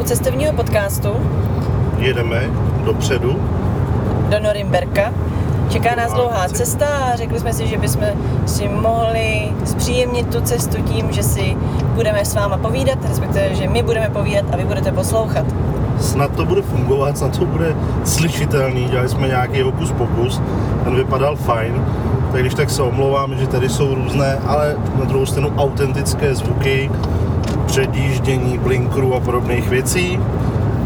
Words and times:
U 0.00 0.04
cestovního 0.04 0.52
podcastu 0.52 1.08
Jedeme 1.98 2.42
dopředu. 2.84 3.36
do 4.28 4.40
Norimberka. 4.40 5.12
Čeká 5.68 5.94
nás 5.94 6.12
dlouhá 6.12 6.48
cesta 6.48 6.86
a 6.86 7.16
řekli 7.16 7.40
jsme 7.40 7.52
si, 7.52 7.66
že 7.66 7.78
bychom 7.78 8.04
si 8.46 8.68
mohli 8.68 9.52
zpříjemnit 9.64 10.34
tu 10.34 10.40
cestu 10.40 10.82
tím, 10.82 11.12
že 11.12 11.22
si 11.22 11.56
budeme 11.94 12.24
s 12.24 12.34
váma 12.34 12.56
povídat, 12.58 12.98
respektive, 13.08 13.54
že 13.54 13.68
my 13.68 13.82
budeme 13.82 14.10
povídat 14.10 14.44
a 14.52 14.56
vy 14.56 14.64
budete 14.64 14.92
poslouchat. 14.92 15.46
Snad 16.00 16.30
to 16.36 16.44
bude 16.46 16.62
fungovat, 16.62 17.18
snad 17.18 17.38
to 17.38 17.44
bude 17.44 17.74
slyšitelný. 18.04 18.84
Dělali 18.84 19.08
jsme 19.08 19.28
nějaký 19.28 19.62
hokus 19.62 19.92
pokus, 19.92 20.40
ten 20.84 20.94
vypadal 20.96 21.36
fajn. 21.36 21.84
Tak 22.32 22.40
když 22.40 22.54
tak 22.54 22.70
se 22.70 22.82
omlouvám, 22.82 23.34
že 23.38 23.46
tady 23.46 23.68
jsou 23.68 23.94
různé, 23.94 24.38
ale 24.46 24.76
na 24.98 25.04
druhou 25.04 25.26
stranu 25.26 25.52
autentické 25.58 26.34
zvuky, 26.34 26.90
předjíždění, 27.70 28.58
blinkru 28.58 29.14
a 29.14 29.20
podobných 29.20 29.68
věcí. 29.68 30.20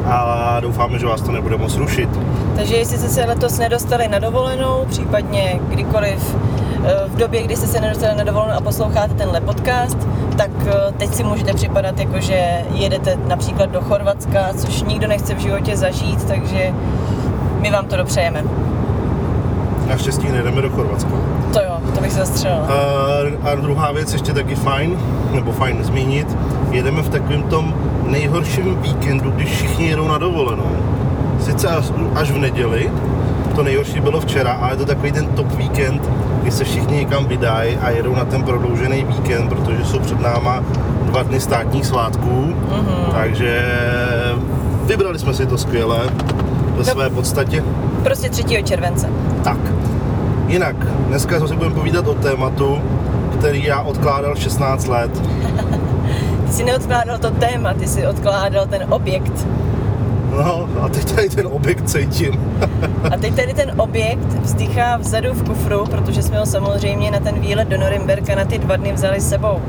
A 0.06 0.60
doufáme, 0.60 0.98
že 0.98 1.06
vás 1.06 1.22
to 1.22 1.32
nebude 1.32 1.56
moc 1.56 1.77
rušit. 1.77 2.08
Takže 2.56 2.77
jestli 2.77 2.98
jste 2.98 3.08
se 3.08 3.24
letos 3.24 3.58
nedostali 3.58 4.08
na 4.08 4.18
dovolenou, 4.18 4.84
případně 4.88 5.60
kdykoliv 5.68 6.36
eh, 6.84 6.94
v 7.08 7.16
době, 7.16 7.42
kdy 7.42 7.56
jste 7.56 7.66
se 7.66 7.80
nedostali 7.80 8.14
na 8.16 8.24
dovolenou 8.24 8.55
a 8.56 8.60
posloucháte 8.60 9.14
tenhle 9.14 9.40
podcast, 9.40 9.98
tak 10.36 10.50
eh, 10.66 10.92
teď 10.96 11.14
si 11.14 11.24
můžete 11.24 11.55
připadat 11.55 11.98
jako, 11.98 12.20
že 12.20 12.64
jedete 12.74 13.18
například 13.28 13.70
do 13.70 13.80
Chorvatska, 13.80 14.48
což 14.56 14.82
nikdo 14.82 15.08
nechce 15.08 15.34
v 15.34 15.38
životě 15.38 15.77
zažít, 15.77 16.24
takže 16.24 16.74
my 17.60 17.70
vám 17.70 17.86
to 17.86 17.96
dopřejeme. 17.96 18.44
Naštěstí 19.88 20.28
nejdeme 20.28 20.62
do 20.62 20.70
Chorvatska. 20.70 21.10
To 21.52 21.60
jo, 21.60 21.77
to 21.94 22.00
bych 22.00 22.12
se 22.12 22.18
zastřelila. 22.18 22.66
A, 23.42 23.50
a 23.50 23.55
druhá 23.55 23.92
věc 23.92 24.12
ještě 24.12 24.32
taky 24.32 24.55
fajn, 24.55 24.98
nebo 25.32 25.52
fajn 25.52 25.84
zmínit, 25.84 26.36
jedeme 26.75 27.03
v 27.03 27.08
takovém 27.08 27.42
tom 27.42 27.75
nejhorším 28.06 28.77
víkendu, 28.83 29.30
když 29.30 29.48
všichni 29.48 29.86
jedou 29.86 30.08
na 30.08 30.19
dovolenou. 30.19 30.77
Sice 31.41 31.69
až, 31.69 31.92
až 32.14 32.30
v 32.30 32.39
neděli, 32.39 32.91
to 33.55 33.62
nejhorší 33.62 34.00
bylo 34.00 34.20
včera, 34.20 34.53
ale 34.53 34.72
je 34.72 34.77
to 34.77 34.84
takový 34.84 35.12
ten 35.12 35.27
top 35.27 35.52
víkend, 35.52 36.11
kdy 36.42 36.50
se 36.50 36.64
všichni 36.64 36.97
někam 36.97 37.27
vydají 37.27 37.77
a 37.77 37.91
jedou 37.91 38.14
na 38.14 38.25
ten 38.25 38.42
prodloužený 38.42 39.05
víkend, 39.05 39.48
protože 39.48 39.84
jsou 39.84 39.98
před 39.98 40.20
náma 40.20 40.62
dva 41.02 41.22
dny 41.22 41.41
státních 41.41 41.86
svátků, 41.86 42.55
mm-hmm. 42.69 43.12
takže 43.12 43.62
vybrali 44.84 45.19
jsme 45.19 45.34
si 45.34 45.47
to 45.47 45.58
skvěle 45.58 46.00
ve 46.77 46.84
své 46.84 47.11
podstatě. 47.11 47.64
Prostě 48.02 48.28
3. 48.28 48.45
července. 48.64 49.08
Tak. 49.45 49.58
Jinak, 50.47 50.77
dneska 51.08 51.47
si 51.47 51.55
budeme 51.55 51.75
povídat 51.75 52.08
o 52.08 52.14
tématu, 52.14 52.78
který 53.39 53.64
já 53.64 53.80
odkládal 53.80 54.36
16 54.36 54.86
let. 54.86 55.22
Jsi 56.55 56.64
neodkládal 56.64 57.19
to 57.19 57.30
téma, 57.30 57.74
ty 57.74 57.88
jsi 57.88 58.06
odkládal 58.06 58.66
ten 58.66 58.86
objekt. 58.88 59.47
No 60.30 60.68
a 60.83 60.89
teď 60.89 61.12
tady 61.12 61.29
ten 61.29 61.46
objekt 61.46 61.90
cítím. 61.90 62.58
A 63.14 63.17
teď 63.17 63.34
tady 63.34 63.55
ten 63.55 63.73
objekt 63.80 64.27
vzdychá 64.42 64.96
vzadu 64.96 65.33
v 65.33 65.48
kufru, 65.48 65.86
protože 65.86 66.23
jsme 66.23 66.39
ho 66.39 66.46
samozřejmě 66.46 67.11
na 67.11 67.20
ten 67.20 67.40
výlet 67.40 67.68
do 67.68 67.79
Norimberka 67.79 68.34
na 68.34 68.45
ty 68.45 68.58
dva 68.58 68.77
dny 68.77 68.92
vzali 68.92 69.20
s 69.20 69.29
sebou. 69.29 69.62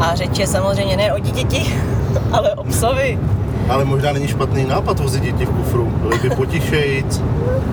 A 0.00 0.14
řeč 0.14 0.38
je 0.38 0.46
samozřejmě 0.46 0.96
ne 0.96 1.12
o 1.12 1.18
dítěti, 1.18 1.74
ale 2.32 2.54
o 2.54 2.64
psovi. 2.64 3.18
Ale 3.68 3.84
možná 3.84 4.12
není 4.12 4.28
špatný 4.28 4.64
nápad 4.64 5.00
vozit 5.00 5.22
děti 5.22 5.46
v 5.46 5.50
kufru. 5.50 5.84
Byli 6.02 6.18
by 6.18 6.30
potišejc, 6.30 7.22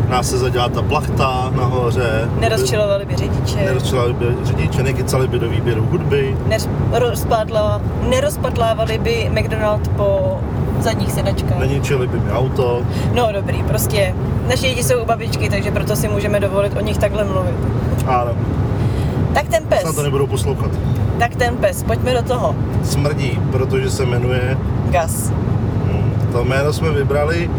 nás 0.09 0.29
se 0.29 0.37
zadělá 0.37 0.69
ta 0.69 0.81
plachta 0.81 1.51
nahoře. 1.55 2.29
Nerozčilovali 2.39 3.05
by 3.05 3.15
řidiče, 3.15 3.55
Nerozčilali 3.65 4.13
by 4.13 4.25
řidiče, 4.43 4.83
nekecali 4.83 5.27
by 5.27 5.39
do 5.39 5.49
výběru 5.49 5.85
hudby. 5.91 6.37
nerozpadla, 6.91 7.81
nerozpatlávali 8.09 8.97
by 8.97 9.29
McDonald 9.33 9.87
po 9.87 10.37
zadních 10.79 11.11
sedačkách. 11.11 11.59
Neničili 11.59 12.07
by 12.07 12.19
mi 12.19 12.31
auto. 12.31 12.81
No 13.13 13.29
dobrý, 13.33 13.63
prostě 13.63 14.15
naše 14.47 14.67
děti 14.69 14.83
jsou 14.83 15.01
u 15.01 15.05
babičky, 15.05 15.49
takže 15.49 15.71
proto 15.71 15.95
si 15.95 16.07
můžeme 16.07 16.39
dovolit 16.39 16.77
o 16.77 16.81
nich 16.81 16.97
takhle 16.97 17.23
mluvit. 17.23 17.55
Ale 18.07 18.33
Tak 19.33 19.47
ten 19.47 19.63
pes, 19.63 19.81
snad 19.81 19.95
to 19.95 20.03
nebudou 20.03 20.27
poslouchat. 20.27 20.71
tak 21.19 21.35
ten 21.35 21.57
pes, 21.57 21.83
pojďme 21.83 22.13
do 22.13 22.21
toho. 22.21 22.55
Smrdí, 22.83 23.39
protože 23.51 23.89
se 23.89 24.05
jmenuje... 24.05 24.57
Gas. 24.89 25.31
To 26.35 26.43
jméno 26.43 26.73
jsme 26.73 26.91
vybrali, 26.91 27.49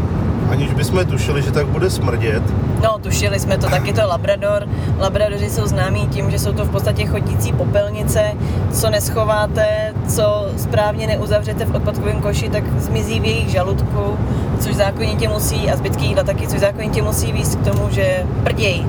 aniž 0.51 0.73
bychom 0.73 1.07
tušili, 1.07 1.43
že 1.43 1.53
tak 1.53 1.67
bude 1.67 1.91
smrdět. 1.91 2.43
No, 2.83 2.99
tušili 2.99 3.41
jsme 3.41 3.59
to, 3.59 3.69
taky 3.69 3.93
to 3.93 4.07
Labrador. 4.07 4.69
Labradoři 4.99 5.51
jsou 5.51 5.67
známí 5.67 6.07
tím, 6.07 6.31
že 6.31 6.39
jsou 6.39 6.53
to 6.53 6.65
v 6.65 6.71
podstatě 6.71 7.07
chodící 7.07 7.53
popelnice. 7.53 8.23
Co 8.73 8.91
neschováte, 8.91 9.95
co 10.09 10.47
správně 10.57 11.07
neuzavřete 11.07 11.65
v 11.65 11.75
odpadkovém 11.75 12.21
koši, 12.21 12.49
tak 12.49 12.65
zmizí 12.79 13.21
v 13.21 13.25
jejich 13.25 13.49
žaludku, 13.49 14.19
což 14.61 14.75
zákonitě 14.75 15.29
musí, 15.29 15.71
a 15.71 15.77
zbytky 15.77 16.05
jídla 16.05 16.23
taky, 16.23 16.49
což 16.49 16.61
zákonitě 16.61 17.03
musí 17.03 17.33
víc 17.33 17.57
k 17.57 17.65
tomu, 17.65 17.91
že 17.91 18.27
prdějí. 18.45 18.87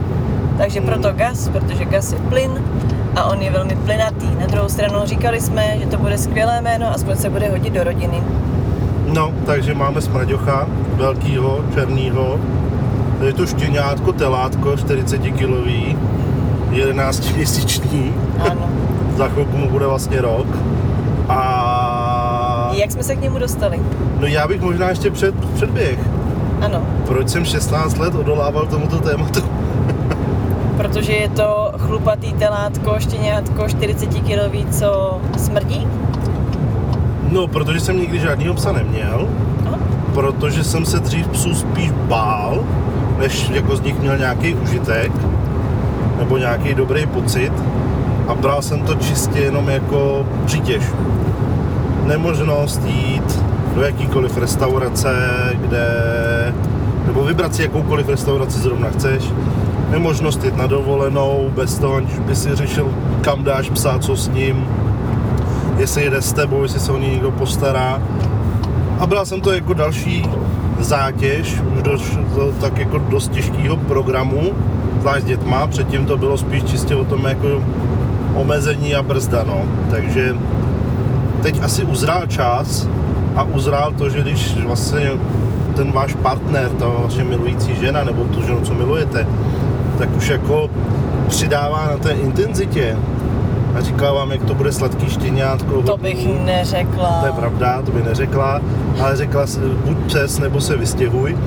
Takže 0.58 0.82
proto 0.82 1.14
gas, 1.14 1.50
protože 1.50 1.86
gas 1.86 2.12
je 2.12 2.20
plyn 2.20 2.64
a 3.16 3.24
on 3.24 3.42
je 3.42 3.52
velmi 3.52 3.76
plynatý. 3.76 4.28
Na 4.40 4.46
druhou 4.46 4.70
stranu 4.70 5.00
říkali 5.06 5.42
jsme, 5.42 5.80
že 5.80 5.86
to 5.86 5.98
bude 5.98 6.18
skvělé 6.18 6.62
jméno, 6.62 6.94
aspoň 6.94 7.16
se 7.16 7.30
bude 7.30 7.50
hodit 7.50 7.74
do 7.74 7.84
rodiny. 7.84 8.24
No, 9.08 9.34
takže 9.46 9.74
máme 9.74 10.02
smraďocha, 10.02 10.68
velkýho, 10.96 11.66
černýho. 11.74 12.40
Je 13.26 13.34
to 13.34 13.46
štěňátko, 13.46 14.14
telátko, 14.14 14.78
40 14.78 15.18
kilový, 15.18 15.98
11 16.72 17.32
měsíční. 17.36 18.14
Ano. 18.40 18.70
Za 19.18 19.28
chvilku 19.28 19.58
mu 19.58 19.70
bude 19.70 19.86
vlastně 19.88 20.22
rok. 20.22 20.48
A 21.30 22.72
Jak 22.74 22.92
jsme 22.92 23.04
se 23.04 23.16
k 23.16 23.22
němu 23.22 23.40
dostali? 23.40 23.80
no 24.20 24.28
já 24.28 24.48
bych 24.48 24.62
možná 24.62 24.90
ještě 24.90 25.12
před, 25.12 25.36
předběh. 25.54 26.00
Ano, 26.62 26.82
Proč 27.08 27.30
jsem 27.30 27.46
16 27.46 27.98
let 27.98 28.16
odolával 28.16 28.66
tomuto 28.66 29.00
tématu? 29.00 29.40
protože 30.78 31.14
je 31.14 31.30
to 31.30 31.72
chlupatý 31.78 32.34
telátko, 32.34 32.96
štěňátko, 33.00 33.70
40 33.70 34.06
kilový, 34.24 34.66
co 34.72 35.18
smrdí. 35.38 35.88
No, 37.38 37.48
protože 37.48 37.80
jsem 37.80 38.00
nikdy 38.00 38.20
žádnýho 38.20 38.54
psa 38.54 38.72
neměl, 38.72 39.28
Aha. 39.66 39.80
protože 40.14 40.64
jsem 40.64 40.86
se 40.86 41.00
dřív 41.00 41.28
psů 41.28 41.56
spíš 41.56 41.92
bál, 41.92 42.64
než 43.18 43.50
jako 43.50 43.76
z 43.76 43.82
nich 43.82 44.00
měl 44.00 44.18
nějaký 44.18 44.54
užitek, 44.54 45.12
nebo 46.20 46.38
nějaký 46.38 46.74
dobrý 46.74 47.06
pocit 47.06 47.52
a 48.28 48.36
bral 48.36 48.62
jsem 48.62 48.82
to 48.82 48.96
čistě 48.96 49.40
jenom 49.40 49.70
jako 49.70 50.26
přítěž. 50.46 50.84
Nemožnost 52.06 52.82
jít 52.86 53.44
do 53.76 53.82
jakýkoliv 53.82 54.38
restaurace, 54.38 55.16
kde, 55.54 55.88
nebo 57.08 57.24
vybrat 57.24 57.56
si 57.56 57.62
jakoukoliv 57.62 58.10
restauraci 58.10 58.60
zrovna 58.60 58.90
chceš, 58.90 59.24
nemožnost 59.90 60.44
jít 60.44 60.58
na 60.58 60.68
dovolenou 60.68 61.52
bez 61.56 61.80
toho, 61.80 61.96
aniž 61.96 62.20
by 62.20 62.36
si 62.36 62.56
řešil, 62.56 62.94
kam 63.22 63.44
dáš 63.44 63.70
psa, 63.70 64.00
co 64.00 64.16
s 64.16 64.30
ním, 64.30 64.68
jestli 65.78 66.04
jede 66.04 66.22
s 66.22 66.34
tebou, 66.34 66.64
jestli 66.64 66.80
se 66.80 66.92
o 66.92 66.98
něj 66.98 67.12
někdo 67.12 67.32
postará. 67.32 68.02
A 69.00 69.08
bral 69.08 69.26
jsem 69.26 69.42
to 69.42 69.54
jako 69.54 69.74
další 69.74 70.26
zátěž, 70.80 71.62
už 71.78 71.84
do, 71.84 71.98
do 72.36 72.52
tak 72.62 72.78
jako 72.78 72.98
dost 72.98 73.32
těžkého 73.32 73.78
programu, 73.78 74.42
zvlášť 75.00 75.22
s 75.22 75.26
dětma, 75.26 75.68
předtím 75.68 76.06
to 76.06 76.18
bylo 76.18 76.38
spíš 76.38 76.64
čistě 76.64 76.96
o 76.96 77.06
tom 77.06 77.26
jako 77.26 77.48
omezení 78.36 78.96
a 78.96 79.04
brzda, 79.04 79.44
no. 79.48 79.62
Takže 79.92 80.36
teď 81.42 81.64
asi 81.64 81.84
uzrál 81.84 82.28
čas 82.28 82.88
a 83.36 83.44
uzrál 83.44 83.94
to, 83.98 84.10
že 84.10 84.22
když 84.22 84.58
vlastně 84.58 85.12
ten 85.76 85.92
váš 85.92 86.14
partner, 86.14 86.70
ta 86.70 86.88
vaše 86.88 87.24
milující 87.24 87.76
žena, 87.76 88.04
nebo 88.04 88.24
tu 88.24 88.42
ženu, 88.42 88.62
co 88.62 88.74
milujete, 88.74 89.28
tak 89.98 90.16
už 90.18 90.28
jako 90.28 90.70
přidává 91.28 91.88
na 91.92 91.98
té 91.98 92.12
intenzitě 92.12 92.98
a 93.78 93.82
říká 93.82 94.12
vám, 94.14 94.32
jak 94.32 94.44
to 94.44 94.54
bude 94.54 94.72
sladký 94.72 95.10
štěňátko. 95.10 95.82
To 95.82 95.98
bych 95.98 96.28
neřekla. 96.46 97.18
To 97.20 97.26
je 97.26 97.32
pravda, 97.32 97.82
to 97.82 97.92
by 97.92 98.04
neřekla, 98.04 98.62
ale 99.02 99.16
řekla 99.16 99.46
buď 99.86 99.98
přes, 100.08 100.40
nebo 100.40 100.62
se 100.62 100.78
vystěhuj. 100.78 101.38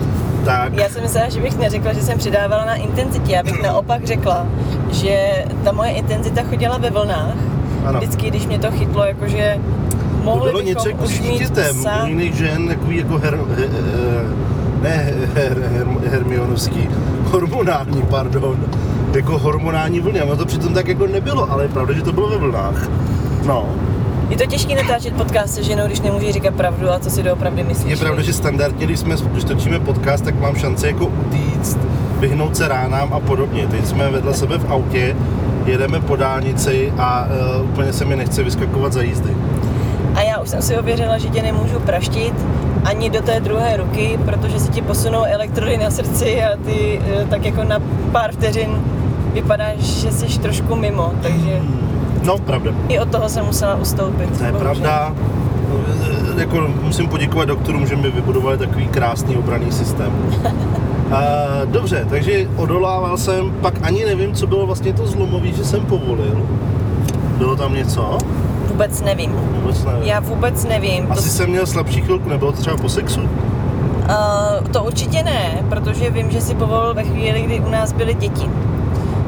Tak, 0.45 0.73
Já 0.75 0.89
jsem 0.89 1.03
myslela, 1.03 1.29
že 1.29 1.41
bych 1.41 1.59
neřekla, 1.59 1.93
že 1.93 2.03
jsem 2.03 2.19
přidávala 2.19 2.65
na 2.65 2.75
intenzitě. 2.75 3.33
Já 3.33 3.43
bych 3.43 3.63
naopak 3.63 4.07
řekla, 4.07 4.47
že 4.91 5.45
ta 5.65 5.73
moje 5.73 5.91
intenzita 5.91 6.43
chodila 6.43 6.79
ve 6.79 6.91
vlnách. 6.91 7.35
Ano. 7.87 7.99
Vždycky, 7.99 8.31
když 8.31 8.47
mě 8.47 8.59
to 8.59 8.71
chytlo, 8.71 9.05
jakože 9.05 9.59
to 9.91 10.25
mohli 10.25 10.51
bylo 10.51 10.63
bychom 10.63 10.67
něco 10.67 10.89
jako 10.89 11.07
s 11.07 11.21
dítětem, 11.21 11.77
psa. 11.79 12.05
u 12.05 12.07
jiných 12.07 12.35
žen, 12.35 12.69
takový 12.69 12.97
jako 12.97 13.19
her, 13.19 13.39
her, 13.57 13.69
her, 13.71 14.37
ne 14.83 15.15
her, 15.35 15.59
her, 15.59 15.87
hermionovský, 16.11 16.89
hormonální, 17.25 18.03
pardon, 18.03 18.57
jako 19.17 19.39
hormonální 19.39 20.01
vlny, 20.01 20.21
a 20.21 20.37
to 20.37 20.47
přitom 20.47 20.75
tak 20.75 20.89
jako 20.89 21.07
nebylo, 21.07 21.51
ale 21.51 21.65
je 21.65 21.69
pravda, 21.69 21.95
že 21.95 22.03
to 22.03 22.13
bylo 22.13 22.29
ve 22.29 22.37
vlnách. 22.37 22.89
No, 23.47 23.69
Je 24.29 24.37
to 24.37 24.47
těžké 24.47 24.75
natáčet 24.75 25.15
podcast 25.15 25.55
se 25.55 25.63
ženou, 25.63 25.87
když 25.87 26.01
nemůže 26.01 26.33
říkat 26.33 26.55
pravdu 26.55 26.91
a 26.91 26.99
co 26.99 27.11
si 27.11 27.23
doopravdy 27.23 27.65
myslíš. 27.65 27.91
je 27.91 27.97
pravda, 27.97 28.23
že 28.23 28.33
standardně, 28.33 28.87
když, 28.87 28.99
jsme, 28.99 29.17
když 29.33 29.45
točíme 29.45 29.81
podcast, 29.81 30.25
tak 30.25 30.41
mám 30.41 30.57
šanci 30.57 30.87
jako 30.87 31.07
utíct, 31.07 31.79
vyhnout 32.19 32.57
se 32.57 32.69
ránám 32.69 33.13
a 33.13 33.21
podobně. 33.21 33.67
Teď 33.67 33.87
jsme 33.87 34.11
vedle 34.11 34.35
sebe 34.35 34.59
v 34.59 34.73
autě, 34.73 35.17
jedeme 35.67 36.01
po 36.01 36.17
dálnici 36.17 36.93
a 36.99 37.27
uh, 37.61 37.71
úplně 37.71 37.93
se 37.93 38.05
mi 38.05 38.17
nechce 38.17 38.43
vyskakovat 38.43 38.93
za 38.93 39.03
jízdy. 39.03 39.31
A 40.15 40.23
já 40.23 40.39
už 40.41 40.49
jsem 40.49 40.63
si 40.63 40.79
ověřila, 40.79 41.19
že 41.19 41.29
tě 41.29 41.43
nemůžu 41.43 41.81
praštit 41.81 42.35
ani 42.85 43.11
do 43.11 43.23
té 43.23 43.41
druhé 43.41 43.77
ruky, 43.77 44.19
protože 44.25 44.61
si 44.61 44.69
ti 44.69 44.83
posunou 44.83 45.25
elektrody 45.25 45.77
na 45.77 45.91
srdci 45.91 46.43
a 46.43 46.57
ty 46.65 47.01
eh, 47.05 47.27
tak 47.31 47.45
jako 47.45 47.65
na 47.65 47.79
pár 48.13 48.33
vteřin 48.33 48.71
vypadáš, 49.33 49.79
že 49.79 50.13
jsi 50.13 50.39
trošku 50.41 50.77
mimo, 50.77 51.13
takže 51.23 51.61
No, 52.25 52.39
pravda. 52.39 52.71
i 52.89 52.99
od 52.99 53.09
toho 53.11 53.29
jsem 53.29 53.45
musela 53.47 53.75
ustoupit. 53.75 54.39
To 54.39 54.45
je 54.45 54.53
bohužel. 54.53 54.59
pravda. 54.61 55.15
E, 56.37 56.41
Jako 56.41 56.67
musím 56.83 57.09
poděkovat 57.09 57.49
doktorům, 57.49 57.87
že 57.87 57.97
mi 57.97 58.11
vybudovali 58.11 58.59
takový 58.59 58.89
krásný 58.89 59.37
obraný 59.37 59.73
systém. 59.73 60.13
A, 61.13 61.21
dobře, 61.65 62.07
takže 62.11 62.49
odolával 62.57 63.17
jsem, 63.17 63.51
pak 63.61 63.75
ani 63.83 64.05
nevím, 64.05 64.35
co 64.35 64.47
bylo 64.47 64.67
vlastně 64.67 64.93
to 64.93 65.07
zlomový, 65.07 65.53
že 65.55 65.65
jsem 65.65 65.81
povolil. 65.81 66.47
Bylo 67.39 67.57
tam 67.57 67.75
něco? 67.75 68.19
Vůbec 68.69 69.03
nevím. 69.03 69.33
Vůbec 69.61 69.85
nevím. 69.85 70.03
Já 70.03 70.21
vůbec 70.21 70.65
nevím. 70.65 71.07
To 71.07 71.13
Asi 71.13 71.29
jsem 71.29 71.51
měl 71.51 71.67
slabší 71.67 72.01
chvilku, 72.01 72.29
nebylo 72.29 72.53
to 72.53 72.59
třeba 72.59 72.77
po 72.77 72.89
sexu? 72.89 73.21
Uh, 73.21 74.67
to 74.73 74.85
určitě 74.85 75.23
ne, 75.23 75.65
protože 75.69 76.11
vím, 76.11 76.31
že 76.31 76.41
si 76.41 76.55
povolil 76.55 76.95
ve 76.95 77.03
chvíli, 77.05 77.43
kdy 77.43 77.61
u 77.61 77.71
nás 77.71 77.93
byly 77.93 78.15
děti. 78.15 78.49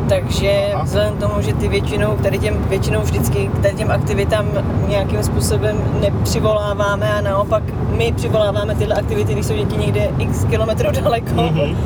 Takže 0.08 0.70
Aha. 0.74 0.84
vzhledem 0.84 1.14
k 1.16 1.20
tomu, 1.20 1.34
že 1.42 1.54
ty 1.54 1.68
většinou, 1.68 2.16
tady 2.22 2.38
těm, 2.38 2.56
většinou 2.68 3.00
vždycky 3.00 3.50
k 3.62 3.74
těm 3.76 3.90
aktivitám 3.90 4.46
nějakým 4.88 5.22
způsobem 5.22 5.76
nepřivoláváme 6.00 7.14
a 7.14 7.20
naopak 7.20 7.62
my 7.96 8.12
přivoláváme 8.16 8.74
tyhle 8.74 8.94
aktivity, 8.94 9.32
když 9.32 9.46
jsou 9.46 9.54
děti 9.54 9.76
někde 9.76 10.08
x 10.18 10.44
kilometrů 10.44 10.88
daleko, 11.04 11.42
Mhm. 11.42 11.76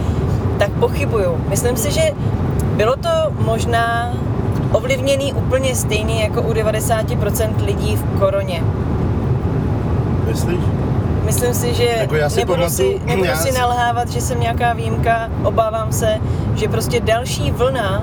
tak 0.59 0.71
pochybuju. 0.71 1.37
Myslím 1.49 1.77
si, 1.77 1.91
že 1.93 2.03
bylo 2.77 2.97
to 2.97 3.09
možná 3.45 4.13
ovlivněný 4.73 5.33
úplně 5.33 5.75
stejně 5.75 6.23
jako 6.23 6.43
u 6.43 6.53
90% 6.53 7.65
lidí 7.67 7.97
v 7.97 8.19
koroně. 8.21 8.63
Myslíš? 10.29 10.61
Myslím 11.27 11.55
si, 11.55 11.75
že 11.75 11.85
Jako 12.01 12.15
já 12.15 12.31
si 12.31 12.39
nebudu, 12.41 12.69
si, 12.69 12.83
pamatuju- 12.83 13.01
nebudu 13.07 13.29
já 13.29 13.37
si 13.37 13.53
si- 13.53 13.59
nalhávat, 13.59 14.09
že 14.09 14.21
jsem 14.21 14.41
nějaká 14.41 14.73
výjimka. 14.73 15.29
Obávám 15.45 15.93
se, 15.93 16.09
že 16.55 16.69
prostě 16.69 17.01
další 17.01 17.51
vlna 17.51 18.03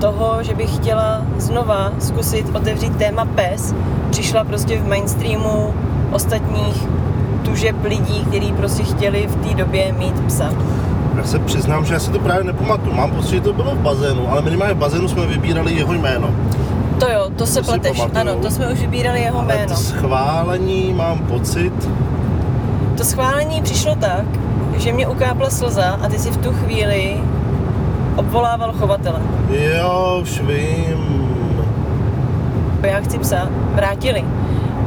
toho, 0.00 0.42
že 0.42 0.54
bych 0.54 0.74
chtěla 0.76 1.22
znova 1.38 1.92
zkusit 1.98 2.46
otevřít 2.56 2.96
téma 2.96 3.24
PES, 3.24 3.74
přišla 4.10 4.44
prostě 4.44 4.78
v 4.78 4.88
mainstreamu 4.88 5.74
ostatních 6.12 6.86
tužeb 7.44 7.76
lidí, 7.84 8.24
kteří 8.28 8.52
prostě 8.52 8.82
chtěli 8.82 9.26
v 9.26 9.48
té 9.48 9.54
době 9.54 9.92
mít 9.98 10.20
psa. 10.26 10.50
Já 11.16 11.24
se 11.24 11.38
přiznám, 11.38 11.84
že 11.84 11.94
já 11.94 12.00
si 12.00 12.10
to 12.10 12.18
právě 12.18 12.44
nepamatuju. 12.44 12.94
Mám 12.96 13.10
pocit, 13.10 13.30
že 13.34 13.40
to 13.40 13.52
bylo 13.52 13.70
v 13.74 13.78
bazénu, 13.78 14.32
ale 14.32 14.42
minimálně 14.42 14.74
v 14.74 14.78
bazénu 14.78 15.08
jsme 15.08 15.26
vybírali 15.26 15.72
jeho 15.72 15.92
jméno. 15.92 16.30
To 16.98 17.10
jo, 17.10 17.30
to 17.36 17.46
se 17.46 17.58
To 17.58 17.64
si 17.64 17.70
pleteš. 17.80 18.02
Ano, 18.14 18.34
to 18.34 18.50
jsme 18.50 18.68
už 18.72 18.80
vybírali 18.80 19.20
jeho 19.20 19.38
Ale 19.38 19.46
jméno. 19.54 19.68
to 19.68 19.74
schválení 19.76 20.94
mám 20.96 21.18
pocit, 21.18 21.72
To 22.96 23.04
schválení 23.04 23.62
přišlo 23.62 23.94
tak, 23.94 24.24
že 24.76 24.92
mě 24.92 25.06
ukápla 25.06 25.50
slza 25.50 25.98
a 26.02 26.08
ty 26.08 26.18
si 26.18 26.30
v 26.30 26.36
tu 26.36 26.52
chvíli 26.52 27.20
obvolával 28.16 28.72
chovatele. 28.72 29.20
jo, 29.50 30.18
už 30.22 30.40
vím. 30.40 31.24
já 32.82 33.00
chci 33.00 33.18
psa, 33.18 33.48
vrátili. 33.74 34.24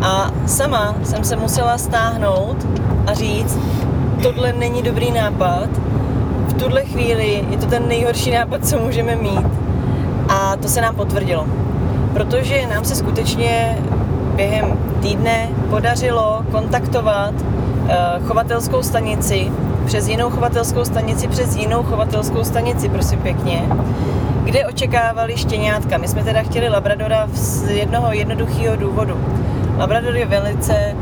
A 0.01 0.31
sama 0.45 0.95
jsem 1.03 1.23
se 1.23 1.35
musela 1.35 1.77
stáhnout 1.77 2.67
a 3.07 3.13
říct, 3.13 3.59
tohle 4.23 4.53
není 4.53 4.83
dobrý 4.83 5.11
nápad, 5.11 5.69
v 6.47 6.53
tuhle 6.53 6.85
chvíli 6.85 7.45
je 7.49 7.57
to 7.57 7.65
ten 7.65 7.87
nejhorší 7.87 8.31
nápad, 8.31 8.65
co 8.65 8.79
můžeme 8.79 9.15
mít. 9.15 9.47
A 10.29 10.55
to 10.55 10.67
se 10.67 10.81
nám 10.81 10.95
potvrdilo. 10.95 11.47
Protože 12.13 12.67
nám 12.67 12.85
se 12.85 12.95
skutečně 12.95 13.77
během 14.35 14.77
týdne 15.01 15.49
podařilo 15.69 16.43
kontaktovat 16.51 17.33
chovatelskou 18.27 18.83
stanici 18.83 19.51
přes 19.85 20.07
jinou 20.07 20.29
chovatelskou 20.29 20.85
stanici, 20.85 21.27
přes 21.27 21.55
jinou 21.55 21.83
chovatelskou 21.83 22.43
stanici, 22.43 22.89
prosím 22.89 23.19
pěkně, 23.19 23.63
kde 24.43 24.67
očekávali 24.67 25.37
štěňátka. 25.37 25.97
My 25.97 26.07
jsme 26.07 26.23
teda 26.23 26.41
chtěli 26.41 26.69
Labradora 26.69 27.27
z 27.33 27.69
jednoho 27.69 28.13
jednoduchého 28.13 28.75
důvodu. 28.75 29.17
Labrador 29.77 30.15
je 30.15 30.25
velice 30.25 30.95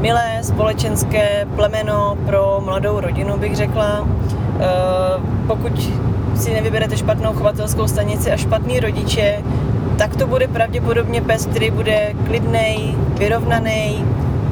milé, 0.00 0.38
společenské 0.42 1.46
plemeno 1.56 2.16
pro 2.26 2.60
mladou 2.64 3.00
rodinu, 3.00 3.38
bych 3.38 3.56
řekla. 3.56 4.08
Eh, 4.60 5.20
Pokud 5.46 5.90
si 6.36 6.52
nevyberete 6.54 6.96
špatnou 6.96 7.32
chovatelskou 7.32 7.88
stanici 7.88 8.30
a 8.32 8.36
špatný 8.36 8.80
rodiče, 8.80 9.42
tak 9.98 10.16
to 10.16 10.26
bude 10.26 10.48
pravděpodobně 10.48 11.22
pes, 11.22 11.46
který 11.46 11.70
bude 11.70 12.14
klidnej, 12.26 12.94
vyrovnaný, 13.18 14.04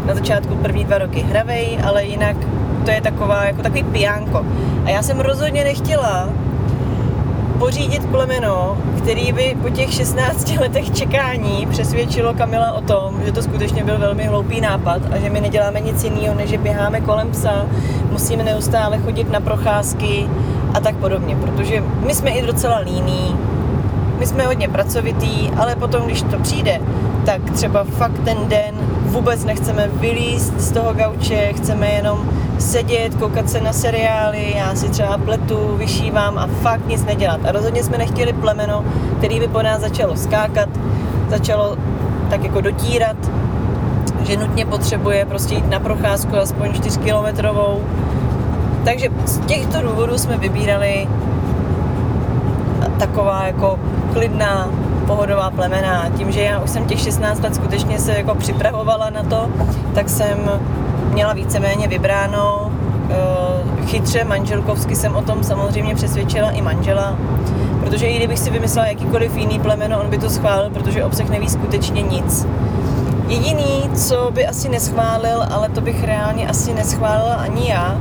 na 0.07 0.15
začátku 0.15 0.55
první 0.55 0.85
dva 0.85 0.99
roky 0.99 1.21
hravej, 1.21 1.79
ale 1.85 2.05
jinak 2.05 2.37
to 2.85 2.91
je 2.91 3.01
taková, 3.01 3.45
jako 3.45 3.63
takový 3.63 3.85
pijánko. 3.85 4.47
A 4.85 4.91
já 4.91 5.03
jsem 5.03 5.21
rozhodně 5.21 5.65
nechtěla 5.65 6.29
pořídit 7.59 8.07
plemeno, 8.07 8.79
který 8.99 9.33
by 9.33 9.57
po 9.63 9.71
těch 9.71 9.93
16 9.93 10.57
letech 10.61 10.91
čekání 10.91 11.67
přesvědčilo 11.71 12.35
Kamila 12.35 12.73
o 12.73 12.81
tom, 12.81 13.23
že 13.25 13.33
to 13.33 13.43
skutečně 13.43 13.85
byl 13.85 13.99
velmi 13.99 14.25
hloupý 14.25 14.61
nápad 14.61 15.03
a 15.13 15.19
že 15.19 15.31
my 15.31 15.41
neděláme 15.41 15.81
nic 15.81 16.05
jiného, 16.05 16.35
než 16.35 16.51
že 16.51 16.59
běháme 16.59 17.01
kolem 17.01 17.31
psa, 17.31 17.67
musíme 18.11 18.45
neustále 18.45 18.99
chodit 18.99 19.31
na 19.31 19.41
procházky 19.41 20.29
a 20.75 20.81
tak 20.81 20.97
podobně, 20.97 21.37
protože 21.37 21.83
my 22.07 22.15
jsme 22.15 22.31
i 22.31 22.47
docela 22.47 22.79
líní, 22.79 23.37
my 24.19 24.27
jsme 24.27 24.47
hodně 24.47 24.69
pracovitý, 24.69 25.51
ale 25.57 25.77
potom, 25.77 26.03
když 26.03 26.23
to 26.23 26.39
přijde, 26.39 26.81
tak 27.25 27.51
třeba 27.51 27.85
fakt 27.85 28.19
ten 28.25 28.37
den 28.49 28.75
vůbec 29.03 29.45
nechceme 29.45 29.91
vylízt 29.93 30.61
z 30.61 30.73
toho 30.73 30.95
gauče, 30.95 31.53
chceme 31.53 31.89
jenom 31.89 32.31
sedět, 32.59 33.15
koukat 33.15 33.51
se 33.51 33.61
na 33.61 33.73
seriály, 33.73 34.55
já 34.57 34.75
si 34.75 34.89
třeba 34.89 35.19
pletu, 35.19 35.77
vyšívám 35.77 36.39
a 36.39 36.47
fakt 36.47 36.89
nic 36.89 37.05
nedělat. 37.05 37.41
A 37.49 37.53
rozhodně 37.53 37.85
jsme 37.85 37.99
nechtěli 37.99 38.33
plemeno, 38.33 38.85
který 39.19 39.41
by 39.41 39.49
po 39.49 39.63
nás 39.63 39.81
začalo 39.81 40.17
skákat, 40.17 40.69
začalo 41.29 41.77
tak 42.31 42.45
jako 42.45 42.61
dotírat, 42.61 43.17
že 44.23 44.37
nutně 44.37 44.67
potřebuje 44.67 45.25
prostě 45.25 45.55
jít 45.55 45.71
na 45.71 45.81
procházku 45.81 46.37
aspoň 46.37 46.75
4 46.75 47.01
kilometrovou. 47.01 47.81
Takže 48.85 49.09
z 49.25 49.39
těchto 49.39 49.83
důvodů 49.83 50.19
jsme 50.19 50.39
vybírali 50.39 51.09
taková 52.99 53.47
jako 53.47 53.79
klidná, 54.13 54.69
pohodová 55.07 55.51
plemena. 55.51 56.09
Tím, 56.17 56.33
že 56.33 56.43
já 56.43 56.61
už 56.61 56.71
jsem 56.71 56.85
těch 56.85 57.01
16 57.01 57.41
let 57.43 57.55
skutečně 57.55 57.99
se 57.99 58.13
jako 58.13 58.35
připravovala 58.35 59.11
na 59.11 59.23
to, 59.23 59.51
tak 59.95 60.09
jsem 60.09 60.51
měla 61.13 61.33
víceméně 61.33 61.89
vybráno 61.89 62.73
eh, 63.11 63.87
chytře, 63.87 64.25
manželkovsky 64.25 64.97
jsem 64.97 65.17
o 65.17 65.23
tom 65.23 65.45
samozřejmě 65.45 65.95
přesvědčila 65.95 66.51
i 66.51 66.63
manžela, 66.63 67.17
protože 67.81 68.07
i 68.07 68.17
kdybych 68.17 68.39
si 68.39 68.51
vymyslela 68.51 68.87
jakýkoliv 68.89 69.37
jiný 69.37 69.59
plemeno, 69.59 70.01
on 70.01 70.11
by 70.11 70.19
to 70.19 70.31
schválil, 70.31 70.71
protože 70.71 71.05
obsah 71.05 71.29
neví 71.29 71.49
skutečně 71.49 72.03
nic. 72.03 72.47
Jediný, 73.29 73.91
co 73.95 74.31
by 74.31 74.47
asi 74.47 74.69
neschválil, 74.69 75.47
ale 75.51 75.69
to 75.69 75.81
bych 75.81 76.05
reálně 76.05 76.49
asi 76.49 76.75
neschválila 76.75 77.35
ani 77.35 77.71
já, 77.71 77.99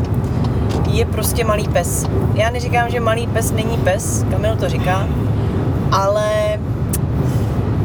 je 0.95 1.05
prostě 1.05 1.43
malý 1.43 1.67
pes. 1.67 2.05
Já 2.33 2.49
neříkám, 2.49 2.89
že 2.89 2.99
malý 2.99 3.27
pes 3.27 3.51
není 3.51 3.77
pes, 3.77 4.25
Kamil 4.31 4.55
to 4.55 4.69
říká, 4.69 5.07
ale 5.91 6.29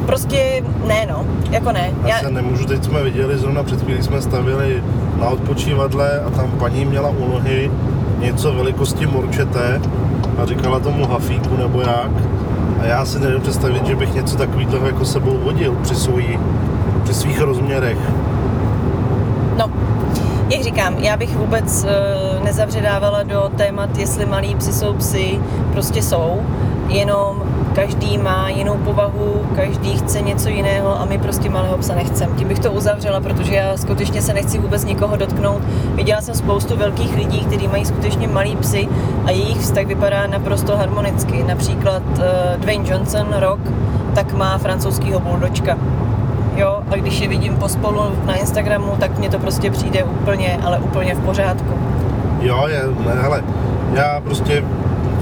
prostě 0.06 0.62
ne 0.86 1.06
no, 1.08 1.24
jako 1.50 1.72
ne. 1.72 1.90
Já 2.06 2.18
se 2.18 2.30
nemůžu, 2.30 2.64
teď 2.64 2.84
jsme 2.84 3.02
viděli, 3.02 3.38
zrovna 3.38 3.62
před 3.62 3.82
chvílí 3.82 4.02
jsme 4.02 4.22
stavili 4.22 4.82
na 5.20 5.28
odpočívadle 5.28 6.20
a 6.20 6.30
tam 6.30 6.50
paní 6.50 6.84
měla 6.84 7.08
u 7.08 7.28
nohy 7.28 7.70
něco 8.18 8.52
velikosti 8.52 9.06
morčete 9.06 9.80
a 10.42 10.46
říkala 10.46 10.80
tomu 10.80 11.06
hafíku 11.06 11.56
nebo 11.56 11.80
jak. 11.80 12.10
A 12.80 12.84
já 12.84 13.04
si 13.04 13.18
nevím 13.18 13.40
představit, 13.40 13.86
že 13.86 13.96
bych 13.96 14.14
něco 14.14 14.36
takového 14.36 14.86
jako 14.86 15.04
sebou 15.04 15.38
vodil 15.44 15.76
při, 15.82 15.94
svojí, 15.94 16.38
při 17.04 17.14
svých 17.14 17.40
rozměrech. 17.40 17.98
No, 19.58 19.70
jak 20.50 20.62
říkám, 20.62 20.94
já 20.98 21.16
bych 21.16 21.36
vůbec 21.36 21.84
e, 21.84 21.88
nezavředávala 22.44 23.22
do 23.22 23.50
témat, 23.56 23.98
jestli 23.98 24.26
malí 24.26 24.54
psi 24.54 24.72
jsou 24.72 24.92
psy, 24.92 25.40
prostě 25.72 26.02
jsou, 26.02 26.40
jenom 26.88 27.42
každý 27.74 28.18
má 28.18 28.48
jinou 28.48 28.74
povahu, 28.74 29.46
každý 29.56 29.96
chce 29.96 30.20
něco 30.20 30.48
jiného 30.48 31.00
a 31.00 31.04
my 31.04 31.18
prostě 31.18 31.50
malého 31.50 31.78
psa 31.78 31.94
nechcem. 31.94 32.34
Tím 32.36 32.48
bych 32.48 32.58
to 32.58 32.72
uzavřela, 32.72 33.20
protože 33.20 33.54
já 33.54 33.76
skutečně 33.76 34.22
se 34.22 34.34
nechci 34.34 34.58
vůbec 34.58 34.84
nikoho 34.84 35.16
dotknout. 35.16 35.62
Viděla 35.94 36.20
jsem 36.20 36.34
spoustu 36.34 36.76
velkých 36.76 37.16
lidí, 37.16 37.40
kteří 37.40 37.68
mají 37.68 37.84
skutečně 37.84 38.28
malý 38.28 38.56
psy 38.56 38.88
a 39.24 39.30
jejich 39.30 39.58
vztah 39.58 39.86
vypadá 39.86 40.26
naprosto 40.26 40.76
harmonicky. 40.76 41.42
Například 41.42 42.02
e, 42.18 42.56
Dwayne 42.58 42.88
Johnson, 42.88 43.26
Rock, 43.38 43.60
tak 44.14 44.32
má 44.32 44.58
francouzskýho 44.58 45.20
buldočka. 45.20 45.78
Jo, 46.56 46.82
a 46.90 46.96
když 46.96 47.20
je 47.20 47.28
vidím 47.28 47.56
pospolu 47.56 48.02
na 48.24 48.34
Instagramu, 48.34 48.96
tak 49.00 49.18
mně 49.18 49.30
to 49.30 49.38
prostě 49.38 49.70
přijde 49.70 50.04
úplně, 50.04 50.60
ale 50.64 50.78
úplně 50.78 51.14
v 51.14 51.20
pořádku. 51.20 51.89
Jo, 52.40 52.64
je, 52.68 52.82
ne, 53.06 53.22
hele, 53.22 53.44
já 53.94 54.20
prostě 54.20 54.64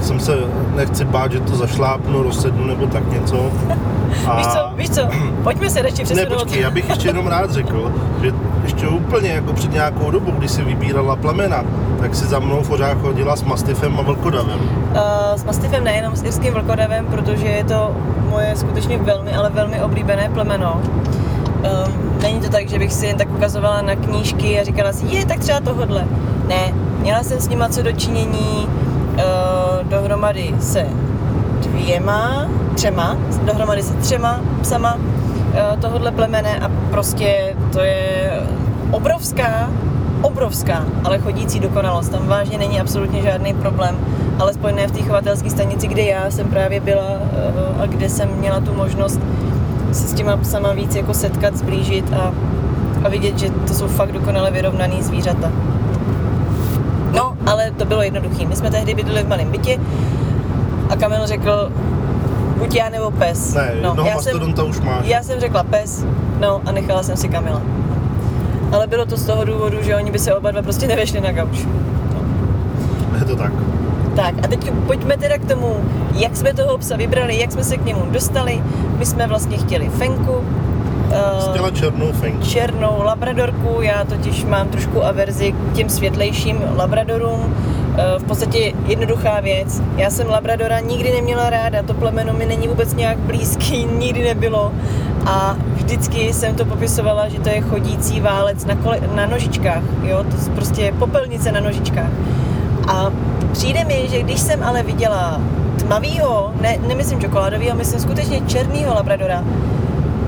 jsem 0.01 0.19
se, 0.19 0.37
nechci 0.75 1.05
bát, 1.05 1.31
že 1.31 1.39
to 1.39 1.55
zašlápnu, 1.55 2.23
rozsednu 2.23 2.65
nebo 2.67 2.87
tak 2.87 3.11
něco. 3.11 3.51
A... 4.27 4.37
Víš 4.37 4.47
co, 4.47 4.59
víš 4.75 4.89
co, 4.89 5.01
pojďme 5.43 5.69
se 5.69 5.81
radši 5.81 5.97
Ne, 5.97 6.03
přesunout. 6.03 6.39
počkej, 6.43 6.61
já 6.61 6.71
bych 6.71 6.89
ještě 6.89 7.07
jenom 7.07 7.27
rád 7.27 7.51
řekl, 7.51 7.91
že 8.21 8.31
ještě 8.63 8.87
úplně 8.87 9.29
jako 9.29 9.53
před 9.53 9.73
nějakou 9.73 10.11
dobou, 10.11 10.31
když 10.31 10.51
si 10.51 10.63
vybírala 10.63 11.15
plemena, 11.15 11.63
tak 11.99 12.15
si 12.15 12.25
za 12.25 12.39
mnou 12.39 12.63
pořád 12.63 12.97
chodila 13.01 13.35
s 13.35 13.43
mastifem 13.43 13.99
a 13.99 14.01
vlkodavem. 14.01 14.59
Uh, 14.59 14.99
s 15.35 15.43
mastifem 15.43 15.83
nejenom 15.83 16.15
s 16.15 16.23
irským 16.23 16.53
vlkodavem, 16.53 17.05
protože 17.05 17.47
je 17.47 17.63
to 17.63 17.95
moje 18.29 18.55
skutečně 18.55 18.97
velmi, 18.97 19.33
ale 19.35 19.49
velmi 19.49 19.81
oblíbené 19.81 20.29
plemeno. 20.33 20.81
Um, 20.83 21.93
není 22.21 22.39
to 22.39 22.49
tak, 22.49 22.69
že 22.69 22.79
bych 22.79 22.93
si 22.93 23.05
jen 23.05 23.17
tak 23.17 23.29
ukazovala 23.31 23.81
na 23.81 23.95
knížky 23.95 24.59
a 24.59 24.63
říkala 24.63 24.93
si, 24.93 25.05
je, 25.05 25.25
tak 25.25 25.39
třeba 25.39 25.59
tohodle. 25.59 26.05
Ne, 26.47 26.73
měla 26.99 27.23
jsem 27.23 27.39
s 27.39 27.49
nima 27.49 27.69
co 27.69 27.81
dočinění 27.81 28.67
uh, 28.67 29.87
dohromady 29.89 30.55
se 30.59 30.85
dvěma, 31.61 32.47
třema, 32.75 33.17
dohromady 33.43 33.83
se 33.83 33.93
třema 33.93 34.39
psama 34.61 34.95
uh, 34.95 35.79
tohodle 35.81 36.11
plemene 36.11 36.59
a 36.59 36.71
prostě 36.91 37.55
to 37.73 37.79
je 37.79 38.31
obrovská, 38.91 39.69
obrovská, 40.21 40.85
ale 41.03 41.19
chodící 41.19 41.59
dokonalost. 41.59 42.11
Tam 42.11 42.27
vážně 42.27 42.57
není 42.57 42.81
absolutně 42.81 43.21
žádný 43.21 43.53
problém, 43.53 43.97
alespoň 44.39 44.75
ne 44.75 44.87
v 44.87 44.91
té 44.91 45.01
chovatelské 45.01 45.49
stanici, 45.49 45.87
kde 45.87 46.01
já 46.01 46.31
jsem 46.31 46.47
právě 46.47 46.79
byla 46.79 47.07
uh, 47.07 47.81
a 47.81 47.85
kde 47.85 48.09
jsem 48.09 48.29
měla 48.29 48.59
tu 48.59 48.73
možnost 48.73 49.19
se 49.91 50.07
s 50.07 50.13
těma 50.13 50.37
psama 50.37 50.73
víc 50.73 50.95
jako 50.95 51.13
setkat, 51.13 51.55
zblížit 51.55 52.13
a, 52.13 52.33
a 53.03 53.09
vidět, 53.09 53.39
že 53.39 53.49
to 53.49 53.73
jsou 53.73 53.87
fakt 53.87 54.11
dokonale 54.11 54.51
vyrovnaný 54.51 55.03
zvířata. 55.03 55.51
No, 57.49 57.53
ale 57.53 57.71
to 57.71 57.85
bylo 57.85 58.01
jednoduché. 58.01 58.45
My 58.45 58.55
jsme 58.55 58.71
tehdy 58.71 58.93
bydleli 58.93 59.23
v 59.23 59.27
malém 59.27 59.51
bytě 59.51 59.79
a 60.89 60.95
Kamil 60.95 61.27
řekl, 61.27 61.71
buď 62.57 62.75
já 62.75 62.89
nebo 62.89 63.11
pes. 63.11 63.53
Ne, 63.53 63.71
no, 63.81 63.95
já 63.97 64.05
jsem, 64.05 64.13
mastodonta 64.13 64.63
už 64.63 64.79
máš. 64.79 65.05
já 65.07 65.23
jsem 65.23 65.39
řekla 65.39 65.63
pes, 65.63 66.05
no 66.39 66.61
a 66.65 66.71
nechala 66.71 67.03
jsem 67.03 67.17
si 67.17 67.29
Kamila. 67.29 67.61
Ale 68.71 68.87
bylo 68.87 69.05
to 69.05 69.17
z 69.17 69.25
toho 69.25 69.45
důvodu, 69.45 69.77
že 69.81 69.95
oni 69.95 70.11
by 70.11 70.19
se 70.19 70.35
oba 70.35 70.51
dva 70.51 70.61
prostě 70.61 70.87
nevešli 70.87 71.21
na 71.21 71.31
gauč. 71.31 71.59
Je 73.19 73.25
to 73.25 73.35
tak. 73.35 73.51
Tak 74.15 74.35
a 74.43 74.47
teď 74.47 74.71
pojďme 74.87 75.17
teda 75.17 75.37
k 75.37 75.45
tomu, 75.45 75.75
jak 76.13 76.37
jsme 76.37 76.53
toho 76.53 76.77
psa 76.77 76.95
vybrali, 76.95 77.39
jak 77.39 77.51
jsme 77.51 77.63
se 77.63 77.77
k 77.77 77.85
němu 77.85 78.01
dostali. 78.11 78.63
My 78.97 79.05
jsme 79.05 79.27
vlastně 79.27 79.57
chtěli 79.57 79.89
Fenku, 79.89 80.43
Chtěla 81.49 81.71
černou 81.71 82.11
fenku. 82.11 82.45
černou 82.45 83.01
labradorku, 83.03 83.81
já 83.81 84.03
totiž 84.03 84.45
mám 84.45 84.67
trošku 84.67 85.05
averzi 85.05 85.51
k 85.51 85.73
těm 85.73 85.89
světlejším 85.89 86.63
labradorům. 86.77 87.55
Eh, 87.97 88.19
V 88.19 88.23
podstatě 88.23 88.73
jednoduchá 88.85 89.39
věc. 89.39 89.81
Já 89.97 90.09
jsem 90.09 90.27
labradora 90.29 90.79
nikdy 90.79 91.11
neměla 91.11 91.49
ráda, 91.49 91.83
to 91.83 91.93
plemeno 91.93 92.33
mi 92.33 92.45
není 92.45 92.67
vůbec 92.67 92.93
nějak 92.93 93.17
blízký, 93.17 93.85
nikdy 93.97 94.23
nebylo. 94.23 94.71
A 95.25 95.55
vždycky 95.75 96.33
jsem 96.33 96.55
to 96.55 96.65
popisovala, 96.65 97.27
že 97.27 97.39
to 97.39 97.49
je 97.49 97.61
chodící 97.61 98.21
válec 98.21 98.65
na, 98.65 98.75
kole, 98.75 98.99
na 99.15 99.25
nožičkách, 99.25 99.83
jo, 100.03 100.23
to 100.23 100.35
je 100.49 100.55
prostě 100.55 100.93
popelnice 100.99 101.51
na 101.51 101.59
nožičkách. 101.59 102.09
A 102.87 103.11
přijde 103.51 103.83
mi, 103.83 104.07
že 104.11 104.23
když 104.23 104.39
jsem 104.39 104.63
ale 104.63 104.83
viděla 104.83 105.41
tmavýho, 105.79 106.51
ne, 106.61 106.77
nemyslím 106.87 107.19
čokoládovýho, 107.21 107.75
myslím 107.75 107.99
skutečně 107.99 108.41
černýho 108.47 108.93
labradora, 108.93 109.43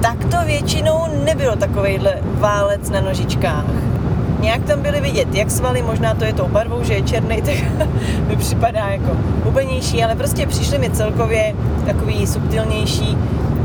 tak 0.02 0.26
to 0.26 0.38
většinou 0.46 1.00
nebylo 1.26 1.56
takovejhle 1.56 2.14
válec 2.24 2.90
na 2.90 3.02
nožičkách. 3.02 3.66
Nějak 4.40 4.64
tam 4.64 4.82
byly 4.82 5.02
vidět, 5.02 5.36
jak 5.36 5.52
svaly, 5.52 5.82
možná 5.82 6.14
to 6.14 6.26
je 6.26 6.34
tou 6.34 6.48
barvou, 6.48 6.84
že 6.84 6.94
je 6.94 7.02
černý, 7.02 7.42
tak 7.46 7.56
mi 8.28 8.36
připadá 8.36 8.88
jako 8.88 9.18
hubenější, 9.44 10.04
ale 10.04 10.16
prostě 10.16 10.48
přišly 10.48 10.78
mi 10.78 10.90
celkově 10.90 11.56
takový 11.86 12.28
subtilnější. 12.28 13.18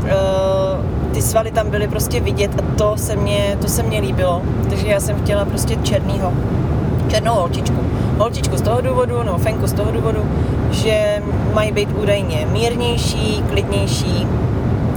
Uh, 0.03 1.13
ty 1.13 1.21
svaly 1.21 1.51
tam 1.51 1.69
byly 1.69 1.87
prostě 1.87 2.19
vidět 2.19 2.51
a 2.59 2.75
to 2.77 2.97
se 2.97 3.15
mě, 3.15 3.57
to 3.61 3.67
se 3.67 3.83
mě 3.83 3.99
líbilo, 3.99 4.41
takže 4.69 4.87
já 4.87 4.99
jsem 4.99 5.17
chtěla 5.23 5.45
prostě 5.45 5.75
černýho, 5.75 6.33
černou 7.07 7.33
holčičku. 7.33 7.77
Holčičku 8.17 8.57
z 8.57 8.61
toho 8.61 8.81
důvodu, 8.81 9.23
no 9.23 9.37
fenku 9.37 9.67
z 9.67 9.73
toho 9.73 9.91
důvodu, 9.91 10.25
že 10.71 11.23
mají 11.53 11.71
být 11.71 11.89
údajně 12.01 12.47
mírnější, 12.51 13.43
klidnější, 13.49 14.27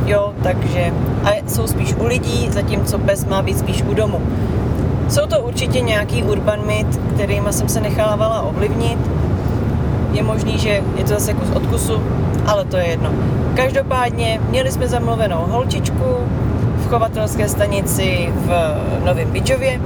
jo, 0.07 0.33
takže 0.43 0.93
a 1.25 1.43
jsou 1.49 1.67
spíš 1.67 1.95
u 1.95 2.07
lidí, 2.07 2.49
zatímco 2.51 2.99
pes 2.99 3.25
má 3.25 3.43
být 3.43 3.59
spíš 3.59 3.83
u 3.83 3.95
domu. 3.95 4.21
Jsou 5.09 5.27
to 5.27 5.41
určitě 5.41 5.81
nějaký 5.81 6.23
urban 6.23 6.59
myth, 6.67 7.01
kterýma 7.15 7.53
jsem 7.53 7.69
se 7.69 7.81
nechávala 7.81 8.41
ovlivnit. 8.43 8.99
Je 10.13 10.23
možný, 10.23 10.59
že 10.59 10.69
je 10.97 11.05
to 11.05 11.09
zase 11.09 11.35
kus 11.35 11.49
od 11.55 11.67
kusu, 11.67 12.03
ale 12.47 12.65
to 12.65 12.77
je 12.77 12.85
jedno. 12.85 13.11
Každopádně 13.55 14.41
měli 14.51 14.73
jsme 14.73 14.89
zamluvenou 14.89 15.45
holčičku 15.49 16.05
v 16.77 16.89
chovatelské 16.89 17.49
stanici 17.49 18.29
v 18.47 18.75
Novém 19.05 19.31
Bidžově, 19.31 19.81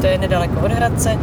to 0.00 0.06
je 0.06 0.18
nedaleko 0.18 0.60
od 0.60 0.72
Hradce. 0.72 1.18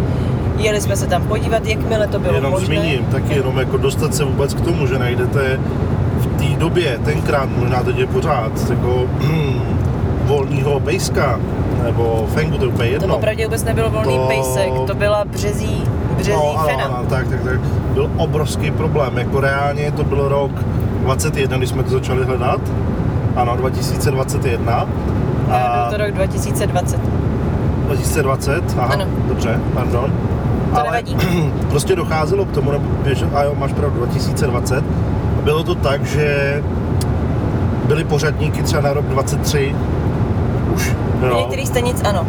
Jeli 0.57 0.81
jsme 0.81 0.95
se 0.95 1.07
tam 1.07 1.23
podívat, 1.23 1.65
jakmile 1.65 2.07
to 2.07 2.19
bylo 2.19 2.33
Jenom 2.35 2.51
možné. 2.51 2.65
zmíním, 2.65 3.05
taky 3.05 3.33
jenom 3.35 3.57
jako 3.59 3.77
dostat 3.77 4.15
se 4.15 4.23
vůbec 4.23 4.53
k 4.53 4.61
tomu, 4.61 4.87
že 4.87 4.99
najdete 4.99 5.59
té 6.37 6.45
době, 6.59 6.99
tenkrát, 7.05 7.49
možná 7.59 7.83
teď 7.83 7.97
je 7.97 8.07
pořád, 8.07 8.51
jako 8.69 9.03
volného 10.25 10.79
pejska, 10.79 11.39
nebo 11.83 12.25
fengu, 12.33 12.57
to 12.57 12.63
je 12.63 12.69
úplně 12.71 12.89
To 12.89 12.93
jedno. 12.93 13.15
opravdu 13.15 13.43
vůbec 13.43 13.63
nebyl 13.63 13.89
volný 13.89 14.17
To- 14.17 14.25
pejsek, 14.27 14.69
to 14.87 14.95
byla 14.95 15.25
březí, 15.25 15.83
březí 16.17 16.31
no, 16.31 16.57
ano, 16.59 16.67
fena. 16.69 16.83
ano, 16.85 17.05
tak, 17.09 17.27
tak, 17.27 17.43
tak. 17.43 17.59
Byl 17.93 18.11
obrovský 18.17 18.71
problém, 18.71 19.17
jako 19.17 19.39
reálně 19.41 19.91
to 19.91 20.03
byl 20.03 20.27
rok 20.29 20.51
21, 21.03 21.57
když 21.57 21.69
jsme 21.69 21.83
to 21.83 21.89
začali 21.89 22.25
hledat. 22.25 22.61
Ano, 23.35 23.55
2021. 23.55 24.85
Ne, 25.49 25.63
byl 25.89 25.97
to 25.97 26.03
rok 26.05 26.11
2020. 26.11 26.99
2020, 27.85 28.63
aha, 28.79 28.93
Ano. 28.93 29.05
dobře, 29.27 29.59
pardon. 29.73 30.11
To 30.75 30.83
nevadí. 30.83 31.17
prostě 31.69 31.95
docházelo 31.95 32.45
k 32.45 32.51
tomu, 32.51 32.71
nebo 32.71 32.85
běž, 33.03 33.23
a 33.35 33.43
jo, 33.43 33.55
máš 33.59 33.73
pravdu, 33.73 33.97
2020. 33.97 34.83
Bylo 35.47 35.63
to 35.63 35.75
tak, 35.75 36.05
že 36.05 36.63
byly 37.87 38.03
pořadníky 38.03 38.63
třeba 38.63 38.81
na 38.81 38.93
rok 38.93 39.05
23 39.05 39.75
už, 40.73 40.95
Na 41.21 41.27
jo, 41.27 41.37
některých 41.37 41.67
stanic 41.67 42.01
ano. 42.09 42.27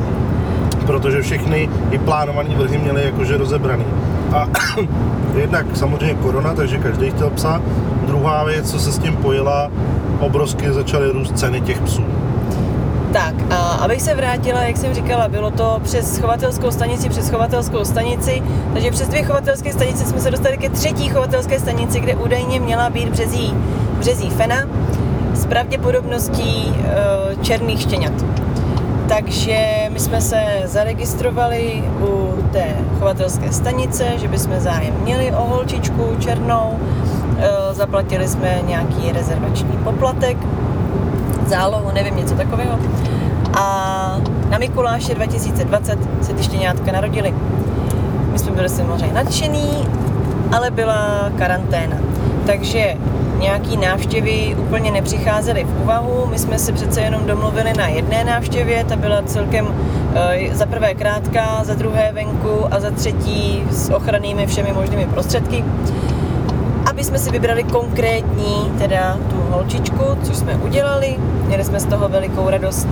protože 0.86 1.22
všechny 1.22 1.68
i 1.90 1.98
plánované 1.98 2.48
vrhy 2.56 2.78
měly 2.78 3.04
jakože 3.04 3.36
rozebraný. 3.36 3.84
A 4.32 4.48
jednak 5.36 5.66
samozřejmě 5.74 6.14
korona, 6.14 6.54
takže 6.54 6.78
každý 6.78 7.10
chtěl 7.10 7.30
psa. 7.30 7.62
Druhá 8.06 8.44
věc, 8.44 8.70
co 8.70 8.78
se 8.78 8.92
s 8.92 8.98
tím 8.98 9.16
pojila, 9.16 9.70
obrovsky 10.20 10.72
začaly 10.72 11.10
růst 11.12 11.38
ceny 11.38 11.60
těch 11.60 11.80
psů. 11.80 12.04
Tak, 13.12 13.34
a 13.50 13.67
abych 13.78 14.02
se 14.02 14.14
vrátila, 14.14 14.62
jak 14.62 14.76
jsem 14.76 14.94
říkala, 14.94 15.28
bylo 15.28 15.50
to 15.50 15.80
přes 15.84 16.18
chovatelskou 16.18 16.70
stanici, 16.70 17.08
přes 17.08 17.30
chovatelskou 17.30 17.84
stanici, 17.84 18.42
takže 18.72 18.90
přes 18.90 19.08
dvě 19.08 19.22
chovatelské 19.22 19.72
stanice 19.72 20.04
jsme 20.04 20.20
se 20.20 20.30
dostali 20.30 20.58
ke 20.58 20.70
třetí 20.70 21.08
chovatelské 21.08 21.60
stanici, 21.60 22.00
kde 22.00 22.14
údajně 22.14 22.60
měla 22.60 22.90
být 22.90 23.08
březí, 23.08 23.54
březí 23.98 24.30
fena 24.30 24.56
s 25.34 25.46
pravděpodobností 25.46 26.74
e, 26.74 27.44
černých 27.44 27.80
štěňat. 27.80 28.12
Takže 29.08 29.66
my 29.88 30.00
jsme 30.00 30.20
se 30.20 30.42
zaregistrovali 30.64 31.84
u 32.00 32.34
té 32.52 32.64
chovatelské 32.98 33.52
stanice, 33.52 34.04
že 34.16 34.28
bychom 34.28 34.60
zájem 34.60 34.94
měli 35.02 35.32
o 35.32 35.44
holčičku 35.44 36.16
černou. 36.18 36.78
E, 37.38 37.74
zaplatili 37.74 38.28
jsme 38.28 38.58
nějaký 38.66 39.12
rezervační 39.12 39.78
poplatek, 39.84 40.36
zálohu, 41.46 41.90
nevím, 41.94 42.16
něco 42.16 42.34
takového. 42.34 42.78
A 43.54 44.20
na 44.50 44.58
Mikuláše 44.58 45.14
2020 45.14 45.98
se 46.22 46.32
ty 46.32 46.42
štěňátka 46.42 46.92
narodily. 46.92 47.34
My 48.32 48.38
jsme 48.38 48.52
byli 48.52 48.68
samozřejmě 48.68 49.14
nadšený, 49.14 49.88
ale 50.56 50.70
byla 50.70 51.30
karanténa. 51.38 51.96
Takže 52.46 52.96
nějaký 53.38 53.76
návštěvy 53.76 54.56
úplně 54.58 54.90
nepřicházely 54.90 55.64
v 55.64 55.82
úvahu. 55.82 56.26
My 56.30 56.38
jsme 56.38 56.58
si 56.58 56.72
přece 56.72 57.00
jenom 57.00 57.26
domluvili 57.26 57.72
na 57.72 57.88
jedné 57.88 58.24
návštěvě, 58.24 58.84
ta 58.84 58.96
byla 58.96 59.22
celkem 59.22 59.68
eh, 60.14 60.54
za 60.54 60.66
prvé 60.66 60.94
krátká, 60.94 61.60
za 61.62 61.74
druhé 61.74 62.12
venku 62.12 62.74
a 62.74 62.80
za 62.80 62.90
třetí 62.90 63.64
s 63.70 63.90
ochrannými 63.90 64.46
všemi 64.46 64.72
možnými 64.72 65.06
prostředky 65.06 65.64
aby 66.98 67.04
jsme 67.04 67.18
si 67.18 67.30
vybrali 67.30 67.64
konkrétní, 67.64 68.72
teda 68.78 69.18
tu 69.30 69.36
holčičku, 69.50 70.04
což 70.22 70.36
jsme 70.36 70.54
udělali. 70.56 71.16
Měli 71.46 71.64
jsme 71.64 71.80
z 71.80 71.84
toho 71.84 72.08
velikou 72.08 72.50
radost 72.50 72.88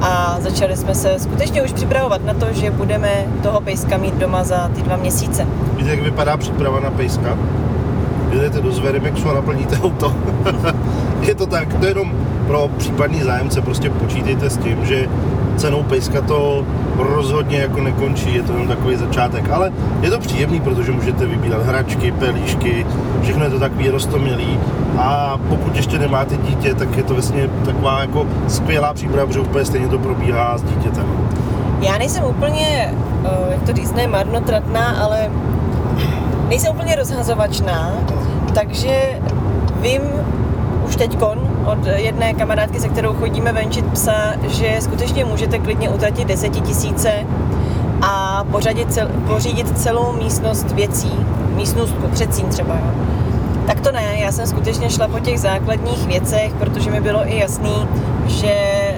a 0.00 0.36
začali 0.40 0.76
jsme 0.76 0.94
se 0.94 1.18
skutečně 1.18 1.62
už 1.62 1.72
připravovat 1.72 2.24
na 2.24 2.34
to, 2.34 2.46
že 2.52 2.70
budeme 2.70 3.08
toho 3.42 3.60
pejska 3.60 3.96
mít 3.96 4.14
doma 4.14 4.44
za 4.44 4.70
ty 4.74 4.82
dva 4.82 4.96
měsíce. 4.96 5.46
Víte, 5.76 5.90
jak 5.90 6.00
vypadá 6.00 6.36
příprava 6.36 6.80
na 6.80 6.90
pejska? 6.90 7.38
Jedete 8.30 8.60
do 8.60 8.72
Zverimexu 8.72 9.30
a 9.30 9.34
naplníte 9.34 9.78
auto. 9.78 10.14
je 11.20 11.34
to 11.34 11.46
tak, 11.46 11.74
to 11.74 11.84
je 11.84 11.90
jenom 11.90 12.12
pro 12.46 12.70
případný 12.76 13.22
zájemce, 13.22 13.60
prostě 13.60 13.90
počítejte 13.90 14.50
s 14.50 14.56
tím, 14.56 14.86
že 14.86 15.08
cenou 15.58 15.82
pejska 15.82 16.20
to 16.20 16.64
rozhodně 16.96 17.58
jako 17.58 17.80
nekončí, 17.80 18.34
je 18.34 18.42
to 18.42 18.52
jenom 18.52 18.68
takový 18.68 18.96
začátek, 18.96 19.50
ale 19.50 19.72
je 20.00 20.10
to 20.10 20.18
příjemný, 20.18 20.60
protože 20.60 20.92
můžete 20.92 21.26
vybírat 21.26 21.62
hračky, 21.62 22.12
pelíšky, 22.12 22.86
všechno 23.22 23.44
je 23.44 23.50
to 23.50 23.58
takový 23.58 23.90
rostomilý 23.90 24.58
a 24.98 25.38
pokud 25.48 25.76
ještě 25.76 25.98
nemáte 25.98 26.36
dítě, 26.36 26.74
tak 26.74 26.96
je 26.96 27.02
to 27.02 27.14
vlastně 27.14 27.50
taková 27.64 28.00
jako 28.00 28.26
skvělá 28.48 28.94
příprava, 28.94 29.26
protože 29.26 29.40
úplně 29.40 29.64
stejně 29.64 29.88
to 29.88 29.98
probíhá 29.98 30.58
s 30.58 30.62
dítětem. 30.62 31.06
Já 31.80 31.98
nejsem 31.98 32.24
úplně, 32.24 32.94
eh, 33.24 33.52
jak 33.52 33.62
to 33.62 33.72
říct, 33.72 33.94
marnotratná, 34.10 34.90
ale 35.02 35.30
nejsem 36.48 36.74
úplně 36.74 36.96
rozhazovačná, 36.96 37.92
takže 38.54 39.20
vím 39.80 40.02
už 40.86 40.96
teďkon 40.96 41.47
od 41.72 41.86
jedné 41.86 42.34
kamarádky, 42.34 42.80
se 42.80 42.88
kterou 42.88 43.14
chodíme 43.14 43.52
venčit 43.52 43.86
psa, 43.86 44.32
že 44.48 44.76
skutečně 44.80 45.24
můžete 45.24 45.58
klidně 45.58 45.88
utratit 45.88 46.28
desetitisíce 46.28 47.12
a 48.02 48.44
pořadit 48.50 48.92
cel, 48.92 49.08
pořídit 49.26 49.78
celou 49.78 50.12
místnost 50.12 50.70
věcí, 50.70 51.12
místnostku, 51.54 52.08
předsín 52.08 52.46
třeba. 52.46 52.74
Jo. 52.74 52.90
Tak 53.66 53.80
to 53.80 53.92
ne, 53.92 54.18
já 54.18 54.32
jsem 54.32 54.46
skutečně 54.46 54.90
šla 54.90 55.08
po 55.08 55.18
těch 55.18 55.40
základních 55.40 56.06
věcech, 56.06 56.52
protože 56.58 56.90
mi 56.90 57.00
bylo 57.00 57.28
i 57.28 57.38
jasný, 57.38 57.88
že 58.26 58.54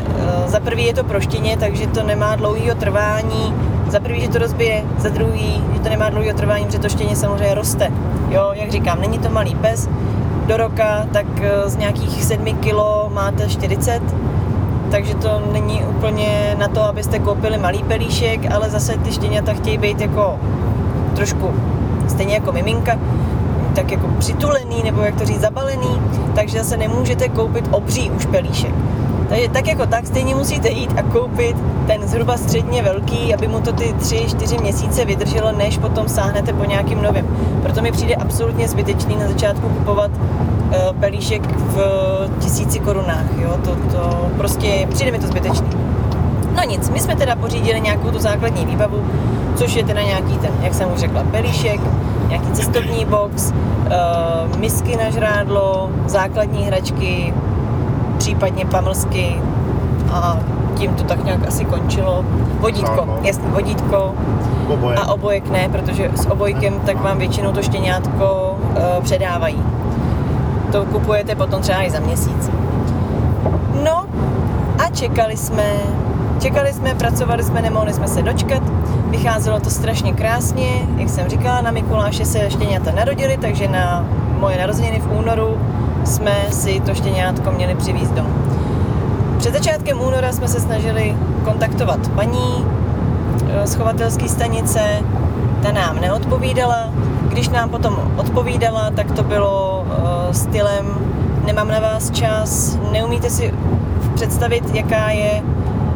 uh, 0.08 0.50
za 0.50 0.60
prvý 0.60 0.84
je 0.84 0.94
to 0.94 1.04
proštěně, 1.04 1.56
takže 1.56 1.86
to 1.86 2.02
nemá 2.02 2.36
dlouhého 2.36 2.74
trvání, 2.74 3.54
za 3.88 4.00
prvý, 4.00 4.20
že 4.20 4.28
to 4.28 4.38
rozbije, 4.38 4.84
za 4.98 5.08
druhý, 5.08 5.64
že 5.74 5.80
to 5.80 5.88
nemá 5.88 6.10
dlouhého 6.10 6.36
trvání, 6.36 6.64
protože 6.64 6.78
to 6.78 6.88
štěně 6.88 7.16
samozřejmě 7.16 7.54
roste. 7.54 7.92
Jo, 8.28 8.50
jak 8.54 8.70
říkám, 8.70 9.00
není 9.00 9.18
to 9.18 9.30
malý 9.30 9.54
pes, 9.54 9.88
do 10.50 10.56
roka, 10.56 11.06
tak 11.12 11.26
uh, 11.26 11.70
z 11.70 11.76
nějakých 11.76 12.24
7 12.24 12.56
kilo 12.58 13.10
máte 13.14 13.48
40, 13.48 14.02
takže 14.90 15.14
to 15.14 15.42
není 15.52 15.82
úplně 15.84 16.56
na 16.58 16.68
to, 16.68 16.82
abyste 16.82 17.18
koupili 17.18 17.58
malý 17.58 17.82
pelíšek, 17.82 18.52
ale 18.52 18.70
zase 18.70 18.98
ty 18.98 19.12
štěňata 19.12 19.52
chtějí 19.52 19.78
být 19.78 20.00
jako 20.00 20.38
trošku 21.14 21.54
stejně 22.08 22.34
jako 22.34 22.52
miminka, 22.52 22.98
tak 23.74 23.90
jako 23.90 24.08
přitulený, 24.18 24.82
nebo 24.82 25.02
jak 25.02 25.14
to 25.18 25.24
říct, 25.24 25.40
zabalený, 25.40 26.00
takže 26.34 26.58
zase 26.58 26.76
nemůžete 26.76 27.28
koupit 27.28 27.68
obří 27.70 28.10
už 28.10 28.26
pelíšek. 28.26 28.74
Takže 29.30 29.48
tak 29.48 29.66
jako 29.66 29.86
tak 29.86 30.06
stejně 30.06 30.34
musíte 30.34 30.68
jít 30.68 30.90
a 30.96 31.02
koupit 31.02 31.56
ten 31.86 32.08
zhruba 32.08 32.36
středně 32.36 32.82
velký, 32.82 33.34
aby 33.34 33.48
mu 33.48 33.60
to 33.60 33.72
ty 33.72 33.94
3-4 33.94 34.60
měsíce 34.60 35.04
vydrželo, 35.04 35.52
než 35.52 35.78
potom 35.78 36.08
sáhnete 36.08 36.52
po 36.52 36.64
nějakým 36.64 37.02
novém. 37.02 37.26
Proto 37.62 37.82
mi 37.82 37.92
přijde 37.92 38.14
absolutně 38.14 38.68
zbytečný 38.68 39.16
na 39.16 39.28
začátku 39.28 39.68
kupovat 39.68 40.10
uh, 40.10 40.96
pelíšek 41.00 41.42
v 41.46 41.78
tisíci 42.38 42.78
korunách. 42.78 43.24
Jo? 43.38 43.58
To, 43.64 43.76
to 43.76 44.30
prostě 44.36 44.86
přijde 44.90 45.12
mi 45.12 45.18
to 45.18 45.26
zbytečný. 45.26 45.68
No 46.56 46.62
nic, 46.68 46.90
my 46.90 47.00
jsme 47.00 47.16
teda 47.16 47.36
pořídili 47.36 47.80
nějakou 47.80 48.10
tu 48.10 48.18
základní 48.18 48.66
výbavu, 48.66 49.04
což 49.56 49.74
je 49.74 49.84
teda 49.84 50.02
nějaký 50.02 50.38
ten, 50.38 50.50
jak 50.62 50.74
jsem 50.74 50.92
už 50.92 51.00
řekla, 51.00 51.24
pelíšek, 51.30 51.80
nějaký 52.28 52.52
cestovní 52.52 53.04
box, 53.04 53.52
uh, 53.52 54.58
misky 54.58 54.96
na 54.96 55.10
žrádlo, 55.10 55.90
základní 56.06 56.64
hračky, 56.64 57.34
případně 58.24 58.66
pamlsky 58.66 59.40
a 60.12 60.36
tím 60.74 60.94
to 60.94 61.02
tak 61.04 61.24
nějak 61.24 61.48
asi 61.48 61.64
končilo. 61.64 62.24
Vodítko, 62.60 63.02
Ano. 63.02 63.18
jasně, 63.22 63.44
vodítko 63.48 64.14
Oboje. 64.68 64.96
a 64.96 65.12
obojek 65.12 65.50
ne, 65.50 65.68
protože 65.68 66.10
s 66.14 66.26
obojkem 66.30 66.74
tak 66.86 67.00
vám 67.02 67.18
většinou 67.18 67.52
to 67.52 67.62
štěňátko 67.62 68.56
uh, 68.70 69.04
předávají. 69.04 69.62
To 70.72 70.84
kupujete 70.84 71.34
potom 71.34 71.60
třeba 71.62 71.82
i 71.82 71.90
za 71.90 72.00
měsíc. 72.00 72.50
No 73.84 74.04
a 74.84 74.90
čekali 74.94 75.36
jsme, 75.36 75.64
čekali 76.40 76.72
jsme, 76.72 76.94
pracovali 76.94 77.42
jsme, 77.42 77.62
nemohli 77.62 77.92
jsme 77.92 78.08
se 78.08 78.22
dočkat. 78.22 78.62
Vycházelo 79.10 79.60
to 79.60 79.70
strašně 79.70 80.12
krásně, 80.12 80.68
jak 80.96 81.08
jsem 81.08 81.28
říkala, 81.28 81.60
na 81.60 81.70
Mikuláše 81.70 82.24
se 82.24 82.50
štěňata 82.50 82.90
narodili, 82.92 83.36
takže 83.40 83.68
na 83.68 84.04
moje 84.40 84.58
narozeniny 84.58 85.00
v 85.00 85.18
únoru 85.18 85.56
jsme 86.04 86.36
si 86.50 86.80
to 86.80 86.94
štěňátko 86.94 87.52
měli 87.52 87.74
přivízt 87.74 88.12
domů. 88.12 88.34
Před 89.38 89.54
začátkem 89.54 90.00
února 90.00 90.32
jsme 90.32 90.48
se 90.48 90.60
snažili 90.60 91.16
kontaktovat 91.44 92.08
paní 92.08 92.66
eh, 93.48 93.66
z 93.66 93.74
chovatelské 93.74 94.28
stanice, 94.28 94.80
ta 95.62 95.72
nám 95.72 96.00
neodpovídala. 96.00 96.90
Když 97.28 97.48
nám 97.48 97.70
potom 97.70 98.12
odpovídala, 98.16 98.90
tak 98.90 99.12
to 99.12 99.22
bylo 99.22 99.84
uh, 99.86 100.32
stylem 100.32 101.10
nemám 101.44 101.68
na 101.68 101.80
vás 101.80 102.10
čas, 102.10 102.78
neumíte 102.92 103.30
si 103.30 103.54
představit, 104.14 104.74
jaká 104.74 105.10
je, 105.10 105.42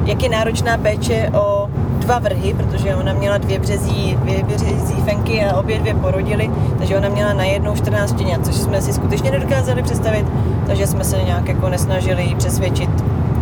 jak 0.04 0.22
je 0.22 0.28
náročná 0.28 0.78
péče 0.78 1.30
o 1.34 1.63
dva 1.98 2.18
vrhy, 2.18 2.54
protože 2.54 2.94
ona 2.94 3.12
měla 3.12 3.38
dvě 3.38 3.58
březí, 3.58 4.18
dvě 4.22 4.44
březí 4.44 4.94
fenky 5.04 5.44
a 5.44 5.56
obě 5.56 5.78
dvě 5.78 5.94
porodily, 5.94 6.50
takže 6.78 6.96
ona 6.96 7.08
měla 7.08 7.32
najednou 7.32 7.76
14 7.76 8.10
štěňat, 8.10 8.46
což 8.46 8.54
jsme 8.54 8.82
si 8.82 8.92
skutečně 8.92 9.30
nedokázali 9.30 9.82
představit, 9.82 10.26
takže 10.66 10.86
jsme 10.86 11.04
se 11.04 11.16
nějak 11.22 11.48
jako 11.48 11.68
nesnažili 11.68 12.34
přesvědčit, 12.38 12.90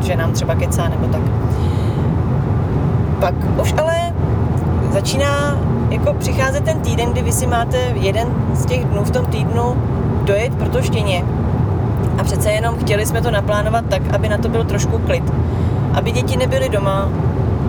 že 0.00 0.16
nám 0.16 0.32
třeba 0.32 0.54
kecá 0.54 0.88
nebo 0.88 1.06
tak. 1.06 1.22
Pak 3.20 3.34
už 3.62 3.74
ale 3.78 3.94
začíná 4.92 5.58
jako 5.90 6.14
přicházet 6.14 6.64
ten 6.64 6.80
týden, 6.80 7.12
kdy 7.12 7.22
vy 7.22 7.32
si 7.32 7.46
máte 7.46 7.78
jeden 7.94 8.28
z 8.54 8.66
těch 8.66 8.84
dnů 8.84 9.04
v 9.04 9.10
tom 9.10 9.26
týdnu 9.26 9.76
dojet 10.24 10.54
pro 10.54 10.68
to 10.68 10.82
štěně. 10.82 11.24
A 12.18 12.24
přece 12.24 12.50
jenom 12.50 12.74
chtěli 12.78 13.06
jsme 13.06 13.20
to 13.20 13.30
naplánovat 13.30 13.84
tak, 13.88 14.02
aby 14.14 14.28
na 14.28 14.38
to 14.38 14.48
byl 14.48 14.64
trošku 14.64 14.98
klid. 14.98 15.32
Aby 15.94 16.12
děti 16.12 16.36
nebyly 16.36 16.68
doma, 16.68 17.08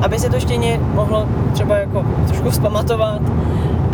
aby 0.01 0.19
se 0.19 0.29
to 0.29 0.39
štěně 0.39 0.79
mohlo 0.93 1.27
třeba 1.53 1.77
jako 1.77 2.05
trošku 2.27 2.49
vzpamatovat 2.49 3.21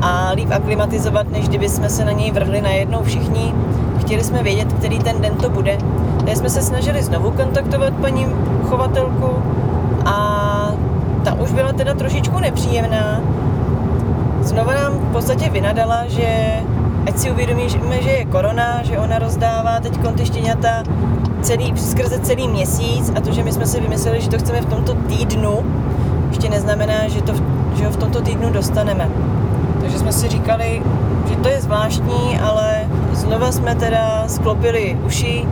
a 0.02 0.32
líp 0.36 0.50
aklimatizovat, 0.52 1.32
než 1.32 1.48
kdyby 1.48 1.70
jsme 1.70 1.90
se 1.90 2.06
na 2.06 2.12
něj 2.12 2.32
vrhli 2.32 2.62
najednou 2.62 3.04
všichni. 3.04 3.54
Chtěli 4.00 4.24
jsme 4.24 4.44
vědět, 4.44 4.74
který 4.74 5.00
ten 5.00 5.22
den 5.22 5.34
to 5.36 5.50
bude. 5.50 5.78
Takže 6.18 6.36
jsme 6.36 6.50
se 6.50 6.62
snažili 6.62 7.04
znovu 7.04 7.32
kontaktovat 7.32 7.94
paní 7.94 8.26
chovatelku 8.70 9.30
a 10.06 10.72
ta 11.24 11.34
už 11.34 11.52
byla 11.52 11.74
teda 11.74 11.94
trošičku 11.94 12.40
nepříjemná. 12.40 13.22
Znova 14.42 14.74
nám 14.74 14.94
v 14.94 15.12
podstatě 15.12 15.50
vynadala, 15.50 16.04
že 16.08 16.54
ať 17.08 17.18
si 17.18 17.32
uvědomíme, 17.32 18.02
že 18.02 18.10
je 18.10 18.26
korona, 18.26 18.84
že 18.84 18.98
ona 18.98 19.20
rozdává 19.20 19.80
teď 19.80 19.94
ty 20.16 20.26
štěňata 20.26 20.84
celý, 21.42 21.74
skrze 21.78 22.20
celý 22.20 22.48
měsíc 22.48 23.12
a 23.16 23.22
to, 23.22 23.32
že 23.32 23.44
my 23.44 23.52
jsme 23.52 23.66
si 23.66 23.82
vymysleli, 23.82 24.22
že 24.22 24.30
to 24.30 24.38
chceme 24.38 24.62
v 24.62 24.66
tomto 24.66 24.94
týdnu, 24.94 25.60
ještě 26.40 26.56
neznamená, 26.56 27.08
že, 27.08 27.22
to, 27.22 27.34
že 27.76 27.86
ho 27.86 27.92
v 27.92 27.98
tomto 27.98 28.22
týdnu 28.22 28.50
dostaneme. 28.50 29.10
Takže 29.82 30.00
jsme 30.00 30.12
si 30.14 30.28
říkali, 30.30 30.82
že 31.30 31.36
to 31.36 31.50
je 31.50 31.62
zvláštní, 31.62 32.40
ale 32.40 32.88
znova 33.14 33.52
jsme 33.52 33.76
teda 33.76 34.24
sklopili 34.28 34.98
uši, 35.06 35.46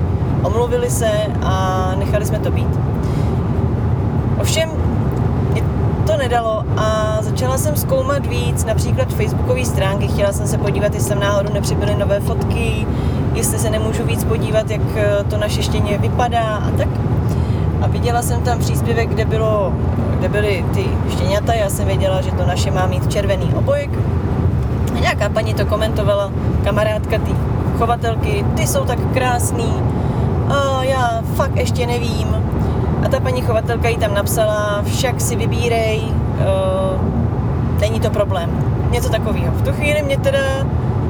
omluvili 0.43 0.89
se 0.89 1.11
a 1.43 1.91
nechali 1.99 2.25
jsme 2.25 2.39
to 2.39 2.51
být. 2.51 2.79
Ovšem, 4.41 4.69
mě 5.51 5.63
to 6.05 6.17
nedalo 6.17 6.63
a 6.77 7.17
začala 7.21 7.57
jsem 7.57 7.75
zkoumat 7.75 8.25
víc, 8.27 8.65
například 8.65 9.13
facebookové 9.13 9.65
stránky. 9.65 10.07
Chtěla 10.07 10.31
jsem 10.31 10.47
se 10.47 10.57
podívat, 10.57 10.93
jestli 10.93 11.09
tam 11.09 11.19
náhodou 11.19 11.53
nepřibyly 11.53 11.95
nové 11.95 12.19
fotky, 12.19 12.87
jestli 13.33 13.59
se 13.59 13.69
nemůžu 13.69 14.03
víc 14.03 14.23
podívat, 14.23 14.69
jak 14.69 14.81
eh, 14.95 15.23
to 15.29 15.37
naše 15.37 15.63
štěně 15.63 15.97
vypadá 15.97 16.43
a 16.43 16.71
tak. 16.77 16.87
A 17.87 17.89
viděla 17.89 18.21
jsem 18.21 18.41
tam 18.41 18.59
příspěvek, 18.59 19.09
kde, 19.09 19.25
bylo, 19.25 19.73
kde 20.19 20.29
byly 20.29 20.65
ty 20.73 20.85
štěňata, 21.09 21.53
já 21.53 21.69
jsem 21.69 21.87
věděla, 21.87 22.21
že 22.21 22.31
to 22.31 22.45
naše 22.45 22.71
má 22.71 22.87
mít 22.87 23.11
červený 23.11 23.53
obojek. 23.55 23.89
A 24.95 24.99
nějaká 24.99 25.29
paní 25.29 25.53
to 25.53 25.65
komentovala, 25.65 26.31
kamarádka 26.63 27.17
ty 27.17 27.31
chovatelky, 27.77 28.45
ty 28.55 28.67
jsou 28.67 28.85
tak 28.85 28.99
krásný, 29.13 29.73
a 30.49 30.83
já 30.83 31.21
fakt 31.35 31.55
ještě 31.55 31.87
nevím. 31.87 32.27
A 33.05 33.09
ta 33.09 33.19
paní 33.19 33.41
chovatelka 33.41 33.89
jí 33.89 33.97
tam 33.97 34.13
napsala, 34.13 34.81
však 34.85 35.21
si 35.21 35.35
vybírej, 35.35 36.01
uh, 36.03 37.01
není 37.79 37.99
to 37.99 38.09
problém. 38.09 38.49
Něco 38.91 39.09
takového. 39.09 39.51
V 39.51 39.61
tu 39.61 39.71
chvíli 39.71 40.01
mě 40.03 40.17
teda 40.17 40.39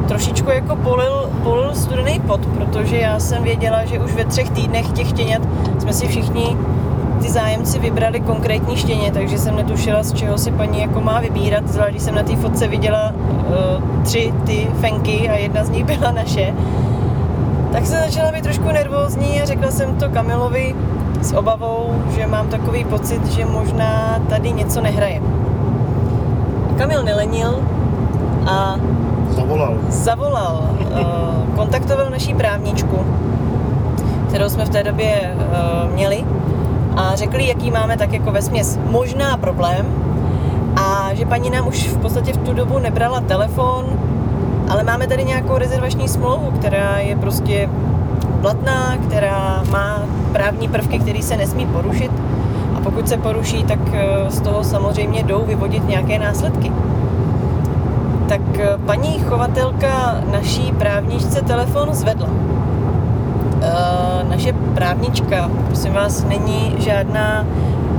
trošičku 0.07 0.49
jako 0.49 0.75
polil, 0.75 1.29
polil 1.43 1.75
studený 1.75 2.19
pot, 2.19 2.45
protože 2.45 2.97
já 2.97 3.19
jsem 3.19 3.43
věděla, 3.43 3.85
že 3.85 3.99
už 3.99 4.13
ve 4.13 4.25
třech 4.25 4.49
týdnech 4.49 4.91
těch 4.91 5.07
štěňat 5.07 5.41
jsme 5.87 5.93
si 5.93 6.07
všichni 6.07 6.57
ty 7.21 7.29
zájemci 7.29 7.79
vybrali 7.79 8.19
konkrétní 8.19 8.77
štěně, 8.77 9.11
takže 9.11 9.37
jsem 9.37 9.55
netušila, 9.55 10.03
z 10.03 10.13
čeho 10.13 10.37
si 10.37 10.51
paní 10.51 10.81
jako 10.81 11.01
má 11.01 11.19
vybírat, 11.19 11.67
zvlášť 11.67 11.91
když 11.91 12.03
jsem 12.03 12.15
na 12.15 12.23
té 12.23 12.35
fotce 12.35 12.67
viděla 12.67 13.11
uh, 13.11 14.03
tři 14.03 14.33
ty 14.45 14.67
fenky 14.81 15.29
a 15.29 15.35
jedna 15.35 15.63
z 15.63 15.69
nich 15.69 15.85
byla 15.85 16.11
naše. 16.11 16.53
Tak 17.71 17.85
jsem 17.85 17.99
začala 17.99 18.31
být 18.31 18.43
trošku 18.43 18.71
nervózní 18.71 19.41
a 19.41 19.45
řekla 19.45 19.71
jsem 19.71 19.95
to 19.95 20.09
Kamilovi 20.09 20.75
s 21.21 21.33
obavou, 21.33 22.03
že 22.15 22.27
mám 22.27 22.47
takový 22.47 22.85
pocit, 22.85 23.25
že 23.25 23.45
možná 23.45 24.19
tady 24.29 24.51
něco 24.51 24.81
nehraje. 24.81 25.21
Kamil 26.77 27.03
nelenil 27.03 27.59
a 28.47 28.75
Zavolal. 29.29 29.77
zavolal, 29.89 30.69
uh, 30.91 31.55
kontaktoval 31.55 32.09
naší 32.09 32.33
právničku, 32.33 33.05
kterou 34.27 34.49
jsme 34.49 34.65
v 34.65 34.69
té 34.69 34.83
době 34.83 35.35
uh, 35.35 35.93
měli 35.93 36.25
a 36.95 37.15
řekli, 37.15 37.47
jaký 37.47 37.71
máme 37.71 37.97
tak 37.97 38.13
jako 38.13 38.31
ve 38.31 38.41
směs 38.41 38.79
možná 38.89 39.37
problém 39.37 39.85
a 40.75 41.09
že 41.13 41.25
paní 41.25 41.49
nám 41.49 41.67
už 41.67 41.87
v 41.87 41.97
podstatě 41.97 42.33
v 42.33 42.37
tu 42.37 42.53
dobu 42.53 42.79
nebrala 42.79 43.21
telefon, 43.21 43.85
ale 44.69 44.83
máme 44.83 45.07
tady 45.07 45.23
nějakou 45.23 45.57
rezervační 45.57 46.07
smlouvu, 46.07 46.51
která 46.51 46.97
je 46.97 47.15
prostě 47.15 47.69
platná, 48.41 48.97
která 49.07 49.63
má 49.71 50.03
právní 50.31 50.67
prvky, 50.67 50.99
které 50.99 51.21
se 51.21 51.37
nesmí 51.37 51.65
porušit 51.65 52.11
a 52.75 52.79
pokud 52.79 53.07
se 53.09 53.17
poruší, 53.17 53.63
tak 53.63 53.79
eh, 53.93 54.31
z 54.31 54.41
toho 54.41 54.63
samozřejmě 54.63 55.23
jdou 55.23 55.45
vyvodit 55.45 55.87
nějaké 55.87 56.19
následky. 56.19 56.71
Tak 58.29 58.41
eh, 58.59 58.77
paní 58.85 59.19
chovatelka 59.19 60.21
naší 60.31 60.71
právničce 60.71 61.41
telefon 61.41 61.87
zvedla. 61.91 62.29
E, 63.61 64.23
naše 64.29 64.53
právnička, 64.53 65.51
prosím 65.67 65.93
vás, 65.93 66.23
není 66.23 66.75
žádná 66.79 67.45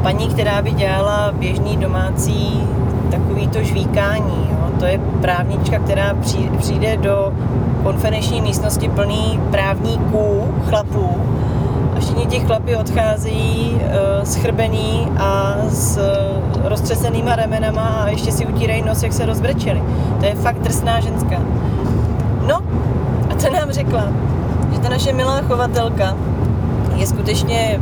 paní, 0.02 0.28
která 0.28 0.62
by 0.62 0.70
dělala 0.70 1.32
běžný 1.32 1.76
domácí 1.76 2.62
takovýto 3.10 3.62
žvíkání. 3.62 4.48
Jo. 4.50 4.70
To 4.78 4.84
je 4.84 5.00
právnička, 5.20 5.78
která 5.78 6.14
přijde 6.58 6.96
do 6.96 7.32
konferenční 7.82 8.40
místnosti 8.40 8.88
plný 8.88 9.40
právníků, 9.50 10.54
chlapů 10.68 11.10
a 11.96 12.00
všichni 12.00 12.26
ti 12.26 12.40
chlapi 12.40 12.76
odcházejí 12.76 13.72
uh, 13.74 14.24
schrbený 14.24 15.08
a 15.18 15.56
s 15.68 15.98
roztřesenýma 16.64 17.36
ramenama 17.36 17.82
a 17.82 18.08
ještě 18.08 18.32
si 18.32 18.46
utírají 18.46 18.82
nos, 18.82 19.02
jak 19.02 19.12
se 19.12 19.26
rozbrečeli. 19.26 19.82
To 20.20 20.26
je 20.26 20.34
fakt 20.34 20.58
drsná 20.58 21.00
ženská. 21.00 21.36
No, 22.46 22.60
a 23.30 23.34
co 23.36 23.50
nám 23.50 23.70
řekla? 23.70 24.04
Že 24.72 24.80
ta 24.80 24.88
naše 24.88 25.12
milá 25.12 25.40
chovatelka 25.40 26.16
je 26.96 27.06
skutečně 27.06 27.80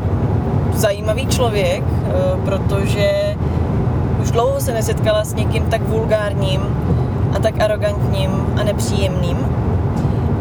zajímavý 0.72 1.27
člověk, 1.27 1.83
uh, 1.83 2.44
protože 2.44 3.37
už 4.22 4.31
dlouho 4.31 4.61
se 4.61 4.72
nesetkala 4.72 5.25
s 5.25 5.35
někým 5.35 5.66
tak 5.66 5.88
vulgárním 5.88 6.61
a 7.37 7.38
tak 7.38 7.61
arrogantním 7.61 8.31
a 8.61 8.64
nepříjemným 8.64 9.38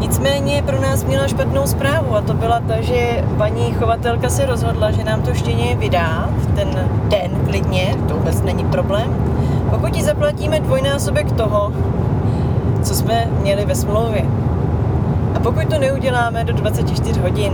Nicméně 0.06 0.62
pro 0.62 0.80
nás 0.80 1.04
měla 1.04 1.28
špatnou 1.28 1.66
zprávu 1.66 2.16
a 2.16 2.20
to 2.20 2.34
byla 2.34 2.60
ta, 2.60 2.80
že 2.80 3.24
paní 3.38 3.72
chovatelka 3.72 4.28
se 4.28 4.46
rozhodla, 4.46 4.90
že 4.90 5.04
nám 5.04 5.22
to 5.22 5.34
štěně 5.34 5.76
vydá 5.76 6.30
v 6.36 6.54
ten 6.54 6.88
den 7.08 7.30
klidně, 7.48 7.94
to 8.08 8.14
vůbec 8.14 8.42
není 8.42 8.64
problém, 8.64 9.36
pokud 9.70 9.96
ji 9.96 10.02
zaplatíme 10.02 10.60
dvojnásobek 10.60 11.32
toho, 11.32 11.72
co 12.82 12.94
jsme 12.94 13.28
měli 13.42 13.64
ve 13.64 13.74
smlouvě. 13.74 14.24
Pokud 15.46 15.68
to 15.68 15.78
neuděláme 15.78 16.44
do 16.44 16.52
24 16.52 17.20
hodin, 17.20 17.52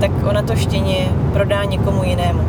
tak 0.00 0.10
ona 0.30 0.42
to 0.42 0.56
štěně 0.56 1.08
prodá 1.32 1.64
někomu 1.64 2.04
jinému. 2.04 2.40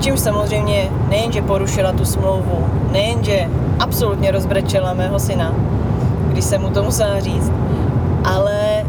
Čím 0.00 0.16
samozřejmě 0.16 0.90
nejenže 1.08 1.42
porušila 1.42 1.92
tu 1.92 2.04
smlouvu, 2.04 2.66
nejenže 2.92 3.48
absolutně 3.78 4.30
rozbrečela 4.30 4.94
mého 4.94 5.18
syna, 5.18 5.54
když 6.28 6.44
jsem 6.44 6.60
mu 6.60 6.70
to 6.70 6.82
musela 6.82 7.20
říct, 7.20 7.52
ale 8.24 8.84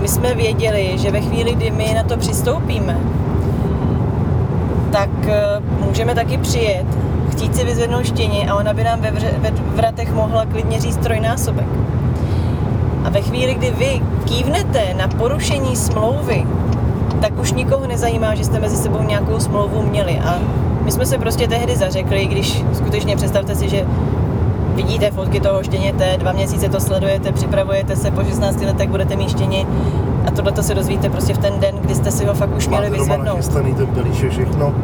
my 0.00 0.08
jsme 0.08 0.34
věděli, 0.34 0.98
že 0.98 1.10
ve 1.10 1.20
chvíli, 1.20 1.54
kdy 1.54 1.70
my 1.70 1.94
na 1.94 2.02
to 2.02 2.16
přistoupíme, 2.16 2.98
tak 4.92 5.10
eh, 5.24 5.42
můžeme 5.86 6.14
taky 6.14 6.38
přijet, 6.38 6.86
chtít 7.30 7.56
si 7.56 7.64
vyzvednout 7.64 8.04
štěně 8.04 8.50
a 8.50 8.54
ona 8.54 8.72
by 8.72 8.84
nám 8.84 9.00
ve, 9.00 9.10
ve 9.10 9.50
vratech 9.50 10.12
mohla 10.12 10.46
klidně 10.46 10.80
říct 10.80 10.96
trojnásobek. 10.96 11.81
A 13.04 13.10
ve 13.10 13.20
chvíli, 13.20 13.54
kdy 13.54 13.70
vy 13.70 14.02
kývnete 14.24 14.94
na 14.94 15.08
porušení 15.08 15.76
smlouvy, 15.76 16.46
tak 17.20 17.38
už 17.38 17.52
nikoho 17.52 17.86
nezajímá, 17.86 18.34
že 18.34 18.44
jste 18.44 18.60
mezi 18.60 18.76
sebou 18.76 19.02
nějakou 19.02 19.40
smlouvu 19.40 19.82
měli. 19.82 20.18
A 20.18 20.38
my 20.84 20.92
jsme 20.92 21.06
se 21.06 21.18
prostě 21.18 21.48
tehdy 21.48 21.76
zařekli, 21.76 22.26
když 22.26 22.64
skutečně 22.72 23.16
představte 23.16 23.54
si, 23.54 23.68
že 23.68 23.86
vidíte 24.74 25.10
fotky 25.10 25.40
toho 25.40 25.62
štěněte, 25.62 26.16
dva 26.18 26.32
měsíce 26.32 26.68
to 26.68 26.80
sledujete, 26.80 27.32
připravujete 27.32 27.96
se, 27.96 28.10
po 28.10 28.24
16 28.24 28.60
letech 28.60 28.88
budete 28.88 29.16
mít 29.16 29.30
štěně 29.30 29.66
a 30.26 30.30
tohle 30.30 30.52
to 30.52 30.62
se 30.62 30.74
dozvíte 30.74 31.10
prostě 31.10 31.34
v 31.34 31.38
ten 31.38 31.60
den, 31.60 31.74
kdy 31.80 31.94
jste 31.94 32.10
si 32.10 32.24
ho 32.24 32.34
fakt 32.34 32.56
už 32.56 32.68
měli 32.68 32.90
vyzvednout. 32.90 33.48
ten 33.76 33.86
pelíš 33.86 34.24
všechno. 34.30 34.74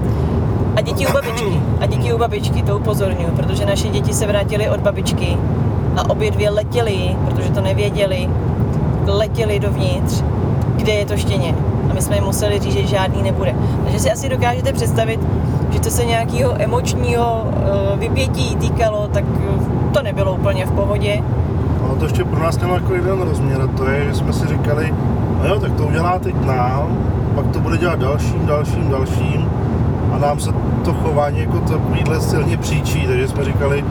A 0.77 0.81
děti 0.81 1.07
u 1.07 1.13
babičky. 1.13 1.61
A 1.81 1.87
děti 1.87 2.13
u 2.13 2.19
babičky, 2.19 2.63
to 2.63 2.79
upozorňuji, 2.79 3.31
protože 3.37 3.67
naše 3.67 3.89
děti 3.89 4.15
se 4.15 4.27
vrátily 4.27 4.71
od 4.71 4.81
babičky 4.81 5.37
a 5.97 6.11
obě 6.11 6.31
dvě 6.31 6.51
letěly, 6.51 7.17
protože 7.25 7.51
to 7.51 7.61
nevěděli, 7.61 8.29
letěli 9.07 9.61
dovnitř, 9.61 10.23
kde 10.77 10.93
je 10.93 11.07
to 11.07 11.17
štěně. 11.17 11.55
A 11.91 11.95
my 11.95 12.03
jsme 12.03 12.17
jim 12.17 12.25
museli 12.25 12.59
říct, 12.59 12.73
že 12.73 12.87
žádný 12.87 13.23
nebude. 13.23 13.55
Takže 13.85 13.99
si 13.99 14.11
asi 14.11 14.29
dokážete 14.29 14.73
představit, 14.73 15.21
že 15.71 15.81
to 15.81 15.91
se 15.91 16.05
nějakého 16.05 16.63
emočního 16.63 17.45
eh, 17.47 17.97
vypětí 17.97 18.57
týkalo, 18.57 19.09
tak 19.13 19.25
to 19.93 20.03
nebylo 20.03 20.33
úplně 20.33 20.67
v 20.67 20.73
pohodě. 20.73 21.23
Ale 21.89 21.99
to 21.99 22.05
ještě 22.05 22.25
pro 22.25 22.43
nás 22.43 22.59
mělo 22.59 22.75
jako 22.75 22.95
jeden 22.95 23.21
rozměr 23.23 23.61
a 23.63 23.67
to 23.67 23.91
je, 23.91 24.05
že 24.05 24.15
jsme 24.15 24.33
si 24.33 24.47
říkali, 24.47 24.95
no 25.43 25.49
jo, 25.49 25.61
tak 25.61 25.73
to 25.73 25.87
udělá 25.87 26.19
teď 26.19 26.35
nám, 26.47 26.99
pak 27.35 27.47
to 27.47 27.61
bude 27.61 27.79
dělat 27.79 27.99
dalším, 27.99 28.47
dalším, 28.47 28.91
dalším 28.91 29.51
a 30.13 30.19
nám 30.19 30.41
se 30.41 30.51
to 30.85 30.95
chování 30.95 31.41
jako 31.41 31.61
takovýhle 31.61 32.21
silně 32.21 32.57
příčí, 32.57 33.07
takže 33.07 33.29
jsme 33.29 33.45
říkali, 33.45 33.85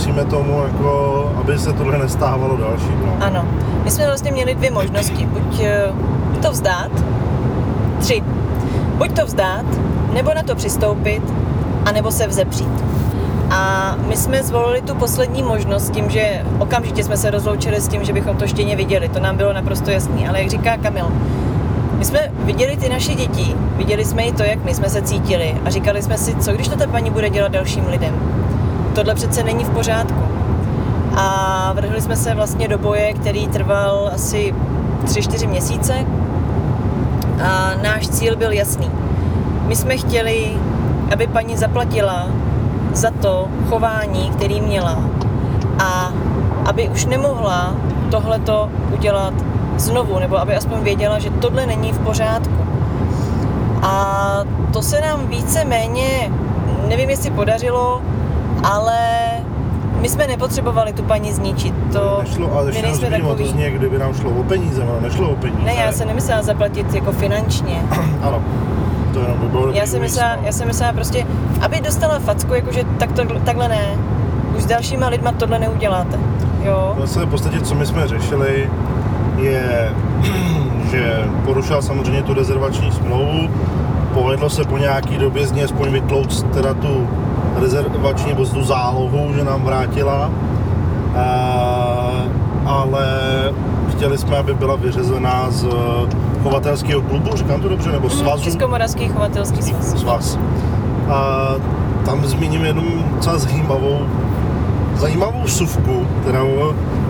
zkusíme 0.00 0.24
tomu, 0.24 0.62
jako, 0.62 1.32
aby 1.40 1.58
se 1.58 1.72
tohle 1.72 1.98
nestávalo 1.98 2.56
dalším. 2.56 3.02
No. 3.06 3.16
Ano, 3.20 3.48
my 3.84 3.90
jsme 3.90 4.06
vlastně 4.06 4.32
měli 4.32 4.54
dvě 4.54 4.70
možnosti, 4.70 5.26
buď 5.26 5.60
eh, 5.60 5.92
to 6.42 6.50
vzdát, 6.50 6.90
tři, 7.98 8.22
buď 8.98 9.12
to 9.12 9.26
vzdát, 9.26 9.64
nebo 10.12 10.34
na 10.34 10.42
to 10.42 10.54
přistoupit, 10.54 11.22
anebo 11.84 12.10
se 12.10 12.26
vzepřít. 12.26 12.84
A 13.50 13.94
my 14.08 14.16
jsme 14.16 14.42
zvolili 14.42 14.82
tu 14.82 14.94
poslední 14.94 15.42
možnost 15.42 15.90
tím, 15.90 16.10
že 16.10 16.44
okamžitě 16.58 17.04
jsme 17.04 17.16
se 17.16 17.30
rozloučili 17.30 17.80
s 17.80 17.88
tím, 17.88 18.04
že 18.04 18.12
bychom 18.12 18.36
to 18.36 18.46
štěně 18.46 18.76
viděli. 18.76 19.08
To 19.08 19.20
nám 19.20 19.36
bylo 19.36 19.52
naprosto 19.52 19.90
jasné. 19.90 20.28
Ale 20.28 20.40
jak 20.40 20.50
říká 20.50 20.76
Kamil, 20.76 21.06
my 21.98 22.04
jsme 22.04 22.20
viděli 22.44 22.76
ty 22.76 22.88
naše 22.88 23.14
děti, 23.14 23.54
viděli 23.76 24.04
jsme 24.04 24.22
i 24.22 24.32
to, 24.32 24.42
jak 24.42 24.64
my 24.64 24.74
jsme 24.74 24.88
se 24.88 25.02
cítili 25.02 25.54
a 25.64 25.70
říkali 25.70 26.02
jsme 26.02 26.18
si, 26.18 26.34
co 26.36 26.52
když 26.52 26.68
to 26.68 26.76
ta 26.76 26.86
paní 26.86 27.10
bude 27.10 27.30
dělat 27.30 27.52
dalším 27.52 27.86
lidem. 27.88 28.40
Tohle 28.94 29.14
přece 29.14 29.42
není 29.42 29.64
v 29.64 29.70
pořádku. 29.70 30.22
A 31.16 31.72
vrhli 31.74 32.00
jsme 32.00 32.16
se 32.16 32.34
vlastně 32.34 32.68
do 32.68 32.78
boje, 32.78 33.12
který 33.12 33.48
trval 33.48 34.10
asi 34.14 34.54
3-4 35.04 35.48
měsíce. 35.48 35.94
A 37.42 37.72
náš 37.82 38.08
cíl 38.08 38.36
byl 38.36 38.52
jasný 38.52 38.90
my 39.70 39.76
jsme 39.76 39.96
chtěli, 39.96 40.52
aby 41.12 41.26
paní 41.26 41.56
zaplatila 41.56 42.26
za 42.92 43.10
to 43.10 43.48
chování, 43.68 44.30
který 44.30 44.60
měla 44.60 44.98
a 45.78 46.12
aby 46.64 46.88
už 46.88 47.06
nemohla 47.06 47.74
tohleto 48.10 48.68
udělat 48.92 49.34
znovu, 49.76 50.18
nebo 50.18 50.38
aby 50.38 50.56
aspoň 50.56 50.80
věděla, 50.80 51.18
že 51.18 51.30
tohle 51.30 51.66
není 51.66 51.92
v 51.92 51.98
pořádku. 51.98 52.66
A 53.82 54.44
to 54.72 54.82
se 54.82 55.00
nám 55.00 55.26
více 55.26 55.64
méně, 55.64 56.32
nevím, 56.88 57.10
jestli 57.10 57.30
podařilo, 57.30 58.02
ale 58.62 58.98
my 60.00 60.08
jsme 60.08 60.26
nepotřebovali 60.26 60.92
tu 60.92 61.02
paní 61.02 61.32
zničit. 61.32 61.74
To 61.92 62.18
nešlo, 62.22 62.52
ale 62.52 62.72
my 62.72 62.82
nejsme 62.82 63.10
takový. 63.10 63.44
To 63.44 63.50
zně, 63.50 63.70
kdyby 63.70 63.98
nám 63.98 64.14
šlo 64.14 64.30
o 64.30 64.42
peníze, 64.42 64.82
ale 64.82 65.00
nešlo 65.00 65.30
o 65.30 65.36
peníze. 65.36 65.62
Ne, 65.64 65.74
já 65.74 65.92
se 65.92 66.04
nemyslela 66.04 66.42
zaplatit 66.42 66.94
jako 66.94 67.12
finančně. 67.12 67.82
ano 68.22 68.42
to 69.12 69.20
jenom 69.20 69.38
by 69.38 69.46
bylo 69.46 69.72
já 69.72 69.86
jsem 69.86 70.00
myslela, 70.00 70.36
já 70.42 70.52
jsem 70.52 70.66
myslela 70.66 70.92
prostě, 70.92 71.26
aby 71.60 71.80
dostala 71.80 72.18
facku, 72.18 72.54
jakože 72.54 72.84
tak 72.98 73.12
to, 73.12 73.22
takhle 73.44 73.68
ne. 73.68 73.98
Už 74.56 74.62
s 74.62 74.66
dalšíma 74.66 75.08
lidma 75.08 75.32
tohle 75.32 75.58
neuděláte. 75.58 76.18
Jo? 76.62 76.92
Vlastně 76.96 77.22
v 77.22 77.30
podstatě, 77.30 77.60
co 77.60 77.74
my 77.74 77.86
jsme 77.86 78.08
řešili, 78.08 78.70
je, 79.36 79.92
že 80.90 81.24
porušila 81.44 81.82
samozřejmě 81.82 82.22
tu 82.22 82.34
rezervační 82.34 82.92
smlouvu, 82.92 83.50
povedlo 84.14 84.50
se 84.50 84.64
po 84.64 84.78
nějaký 84.78 85.18
době 85.18 85.46
z 85.46 85.52
ní 85.52 85.64
aspoň 85.64 85.90
vytlouct 85.90 86.46
teda 86.54 86.74
tu 86.74 87.08
rezervační 87.60 88.28
nebo 88.28 88.46
tu 88.46 88.64
zálohu, 88.64 89.32
že 89.34 89.44
nám 89.44 89.62
vrátila. 89.62 90.30
A, 91.16 92.22
ale 92.66 93.06
chtěli 93.90 94.18
jsme, 94.18 94.36
aby 94.36 94.54
byla 94.54 94.76
vyřezená 94.76 95.46
z 95.50 95.66
chovatelského 96.42 97.02
klubu, 97.02 97.36
říkám 97.36 97.60
to 97.60 97.68
dobře, 97.68 97.92
nebo 97.92 98.10
svazu? 98.10 98.44
Českomoravský 98.44 99.08
chovatelský 99.08 99.62
svaz. 99.62 100.00
svaz. 100.00 100.38
A 101.10 101.48
tam 102.04 102.26
zmíním 102.26 102.64
jenom 102.64 102.84
docela 103.14 103.38
zajímavou, 103.38 103.98
zajímavou 104.96 105.46
suvku, 105.46 106.06
která, 106.22 106.40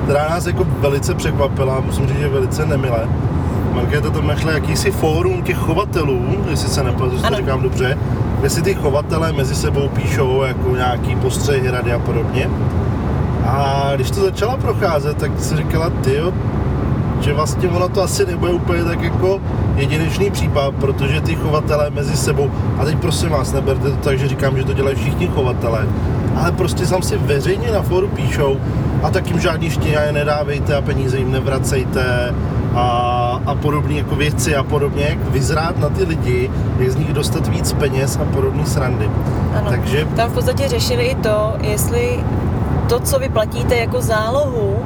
která 0.05 0.29
nás 0.29 0.47
jako 0.47 0.67
velice 0.81 1.15
překvapila, 1.15 1.81
musím 1.81 2.07
říct, 2.07 2.19
že 2.19 2.29
velice 2.29 2.67
nemilé. 2.67 3.09
Markéta 3.73 4.11
tam 4.11 4.27
našla 4.27 4.53
jakýsi 4.53 4.91
fórum 4.91 5.43
těch 5.43 5.57
chovatelů, 5.57 6.21
jestli 6.51 6.69
se 6.69 6.83
nepletu, 6.83 7.17
to 7.29 7.35
říkám 7.37 7.63
dobře, 7.63 7.99
kde 8.41 8.51
si 8.51 8.63
ty 8.63 8.75
chovatelé 8.75 9.33
mezi 9.33 9.55
sebou 9.55 9.89
píšou 9.89 10.43
jako 10.43 10.77
nějaký 10.77 11.17
postřehy, 11.17 11.71
rady 11.71 11.93
a 11.93 11.99
podobně. 11.99 12.51
A 13.47 13.93
když 13.95 14.11
to 14.11 14.21
začala 14.21 14.57
procházet, 14.57 15.17
tak 15.17 15.31
si 15.39 15.57
říkala, 15.57 15.91
ty 15.91 16.21
že 17.21 17.33
vlastně 17.33 17.69
ono 17.69 17.89
to 17.89 18.03
asi 18.03 18.27
nebude 18.27 18.53
úplně 18.53 18.85
tak 18.85 19.03
jako 19.03 19.41
jedinečný 19.77 20.31
případ, 20.31 20.75
protože 20.75 21.21
ty 21.21 21.35
chovatelé 21.35 21.91
mezi 21.91 22.17
sebou, 22.17 22.51
a 22.79 22.85
teď 22.85 22.99
prosím 22.99 23.29
vás, 23.29 23.53
neberte 23.53 23.91
to 23.91 23.97
tak, 23.97 24.19
že 24.19 24.29
říkám, 24.29 24.57
že 24.57 24.65
to 24.65 24.73
dělají 24.73 24.97
všichni 24.97 25.27
chovatelé, 25.27 25.87
ale 26.37 26.53
prostě 26.53 26.87
sám 26.87 27.03
si 27.03 27.17
veřejně 27.17 27.73
na 27.73 27.83
fóru 27.83 28.09
píšou 28.09 28.57
a 29.03 29.11
tak 29.11 29.27
jim 29.27 29.41
žádný 29.41 29.71
štěňaje 29.71 30.13
nedávejte 30.13 30.77
a 30.77 30.83
peníze 30.83 31.19
jim 31.19 31.33
nevracejte 31.33 32.35
a, 32.75 33.41
a 33.47 33.55
podobné 33.55 33.95
jako 33.95 34.17
věci 34.17 34.57
a 34.57 34.63
podobně, 34.63 35.05
jak 35.05 35.19
vyzrát 35.31 35.79
na 35.79 35.89
ty 35.89 36.05
lidi, 36.05 36.51
jak 36.79 36.91
z 36.91 36.97
nich 36.97 37.13
dostat 37.13 37.49
víc 37.49 37.73
peněz 37.73 38.19
a 38.23 38.25
podobné 38.25 38.67
srandy. 38.67 39.11
Ano. 39.59 39.71
Takže 39.71 40.07
Tam 40.17 40.31
v 40.31 40.35
podstatě 40.35 40.69
řešili 40.69 41.05
i 41.05 41.15
to, 41.15 41.53
jestli 41.61 42.25
to, 42.89 43.01
co 43.01 43.19
vy 43.19 43.29
platíte 43.29 43.77
jako 43.77 44.01
zálohu 44.01 44.77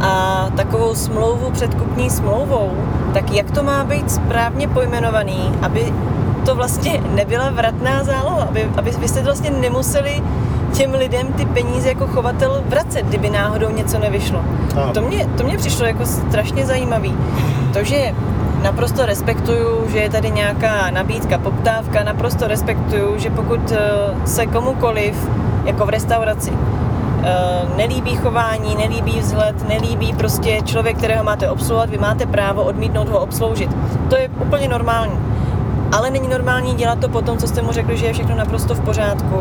a 0.00 0.46
takovou 0.56 0.94
smlouvu 0.94 1.50
před 1.50 1.74
kupní 1.74 2.10
smlouvou, 2.10 2.70
tak 3.14 3.30
jak 3.32 3.50
to 3.50 3.62
má 3.62 3.84
být 3.84 4.10
správně 4.10 4.68
pojmenovaný, 4.68 5.52
aby 5.62 5.92
to 6.44 6.54
vlastně 6.54 7.02
nebyla 7.14 7.50
vratná 7.50 8.04
záloha, 8.04 8.42
aby, 8.42 8.68
aby 8.76 8.90
vy 8.90 9.08
jste 9.08 9.22
vlastně 9.22 9.50
nemuseli 9.50 10.22
těm 10.72 10.94
lidem 10.94 11.32
ty 11.32 11.46
peníze 11.46 11.88
jako 11.88 12.06
chovatel 12.06 12.62
vracet, 12.66 13.06
kdyby 13.06 13.30
náhodou 13.30 13.70
něco 13.70 13.98
nevyšlo. 13.98 14.40
To 14.94 15.00
mě, 15.02 15.26
to 15.36 15.44
mě 15.44 15.58
přišlo 15.58 15.86
jako 15.86 16.06
strašně 16.06 16.66
zajímavý. 16.66 17.16
To, 17.72 17.84
že 17.84 18.14
naprosto 18.62 19.06
respektuju, 19.06 19.88
že 19.88 19.98
je 19.98 20.10
tady 20.10 20.30
nějaká 20.30 20.90
nabídka, 20.90 21.38
poptávka, 21.38 22.04
naprosto 22.04 22.48
respektuju, 22.48 23.18
že 23.18 23.30
pokud 23.30 23.72
eh, 23.72 23.78
se 24.26 24.46
komukoliv, 24.46 25.28
jako 25.64 25.86
v 25.86 25.88
restauraci, 25.88 26.52
eh, 27.22 27.32
nelíbí 27.76 28.16
chování, 28.16 28.74
nelíbí 28.76 29.20
vzhled, 29.20 29.68
nelíbí 29.68 30.12
prostě 30.12 30.60
člověk, 30.64 30.96
kterého 30.98 31.24
máte 31.24 31.50
obsluhovat, 31.50 31.90
vy 31.90 31.98
máte 31.98 32.26
právo 32.26 32.62
odmítnout 32.62 33.08
ho 33.08 33.20
obsloužit. 33.20 33.70
To 34.08 34.16
je 34.16 34.28
úplně 34.28 34.68
normální. 34.68 35.18
Ale 35.92 36.10
není 36.10 36.28
normální 36.28 36.74
dělat 36.74 36.98
to 36.98 37.08
potom, 37.08 37.38
co 37.38 37.48
jste 37.48 37.62
mu 37.62 37.72
řekli, 37.72 37.96
že 37.96 38.06
je 38.06 38.12
všechno 38.12 38.36
naprosto 38.36 38.74
v 38.74 38.80
pořádku, 38.80 39.36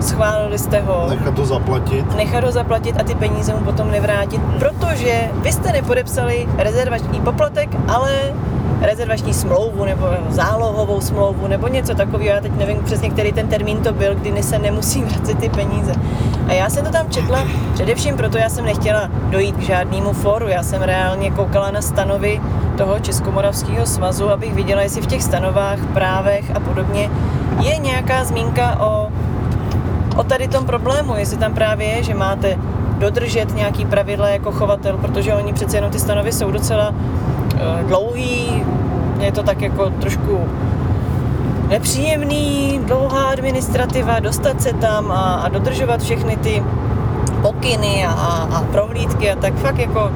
schválili 0.00 0.58
jste 0.58 0.80
ho, 0.80 1.06
nechat 1.10 1.34
to 1.34 1.46
zaplatit. 1.46 2.16
nechat 2.16 2.44
ho 2.44 2.52
zaplatit 2.52 3.00
a 3.00 3.02
ty 3.02 3.14
peníze 3.14 3.54
mu 3.54 3.60
potom 3.64 3.90
nevrátit, 3.90 4.40
protože 4.58 5.30
vy 5.42 5.52
jste 5.52 5.72
nepodepsali 5.72 6.48
rezervační 6.58 7.20
poplatek, 7.20 7.68
ale 7.88 8.12
rezervační 8.80 9.34
smlouvu 9.34 9.84
nebo 9.84 10.06
zálohovou 10.28 11.00
smlouvu 11.00 11.46
nebo 11.46 11.68
něco 11.68 11.94
takového. 11.94 12.34
Já 12.34 12.40
teď 12.40 12.52
nevím 12.56 12.82
přesně, 12.84 13.10
který 13.10 13.32
ten 13.32 13.48
termín 13.48 13.78
to 13.78 13.92
byl, 13.92 14.14
kdy 14.14 14.42
se 14.42 14.58
nemusí 14.58 15.02
vracet 15.04 15.38
ty 15.38 15.48
peníze. 15.48 15.92
A 16.48 16.52
já 16.52 16.70
jsem 16.70 16.84
to 16.84 16.90
tam 16.90 17.10
četla 17.10 17.46
především 17.74 18.16
proto, 18.16 18.38
já 18.38 18.48
jsem 18.48 18.64
nechtěla 18.64 19.10
dojít 19.30 19.56
k 19.56 19.60
žádnému 19.60 20.12
fóru. 20.12 20.48
Já 20.48 20.62
jsem 20.62 20.82
reálně 20.82 21.30
koukala 21.30 21.70
na 21.70 21.82
stanovy 21.82 22.40
toho 22.76 22.98
Českomoravského 22.98 23.86
svazu, 23.86 24.30
abych 24.30 24.54
viděla, 24.54 24.82
jestli 24.82 25.02
v 25.02 25.06
těch 25.06 25.22
stanovách, 25.22 25.78
právech 25.92 26.56
a 26.56 26.60
podobně 26.60 27.10
je 27.60 27.76
nějaká 27.76 28.24
zmínka 28.24 28.80
o 28.80 29.08
o 30.16 30.22
tady 30.22 30.48
tom 30.48 30.66
problému, 30.66 31.16
jestli 31.16 31.36
tam 31.36 31.54
právě 31.54 31.86
je, 31.86 32.02
že 32.02 32.14
máte 32.14 32.58
dodržet 32.98 33.54
nějaký 33.54 33.84
pravidla 33.84 34.28
jako 34.28 34.52
chovatel, 34.52 34.96
protože 34.96 35.34
oni 35.34 35.52
přece 35.52 35.76
jenom 35.76 35.90
ty 35.90 35.98
stanovy 35.98 36.32
jsou 36.32 36.50
docela 36.50 36.88
uh, 36.88 37.88
dlouhý, 37.88 38.64
je 39.18 39.32
to 39.32 39.42
tak 39.42 39.60
jako 39.62 39.90
trošku 39.90 40.40
nepříjemný, 41.68 42.80
dlouhá 42.86 43.24
administrativa, 43.24 44.20
dostat 44.20 44.62
se 44.62 44.72
tam 44.72 45.12
a, 45.12 45.34
a 45.34 45.48
dodržovat 45.48 46.02
všechny 46.02 46.36
ty 46.36 46.62
pokyny 47.42 48.06
a, 48.06 48.10
a, 48.10 48.56
a 48.56 48.62
prohlídky 48.62 49.30
a 49.30 49.36
tak 49.36 49.54
fakt 49.54 49.78
jako 49.78 50.10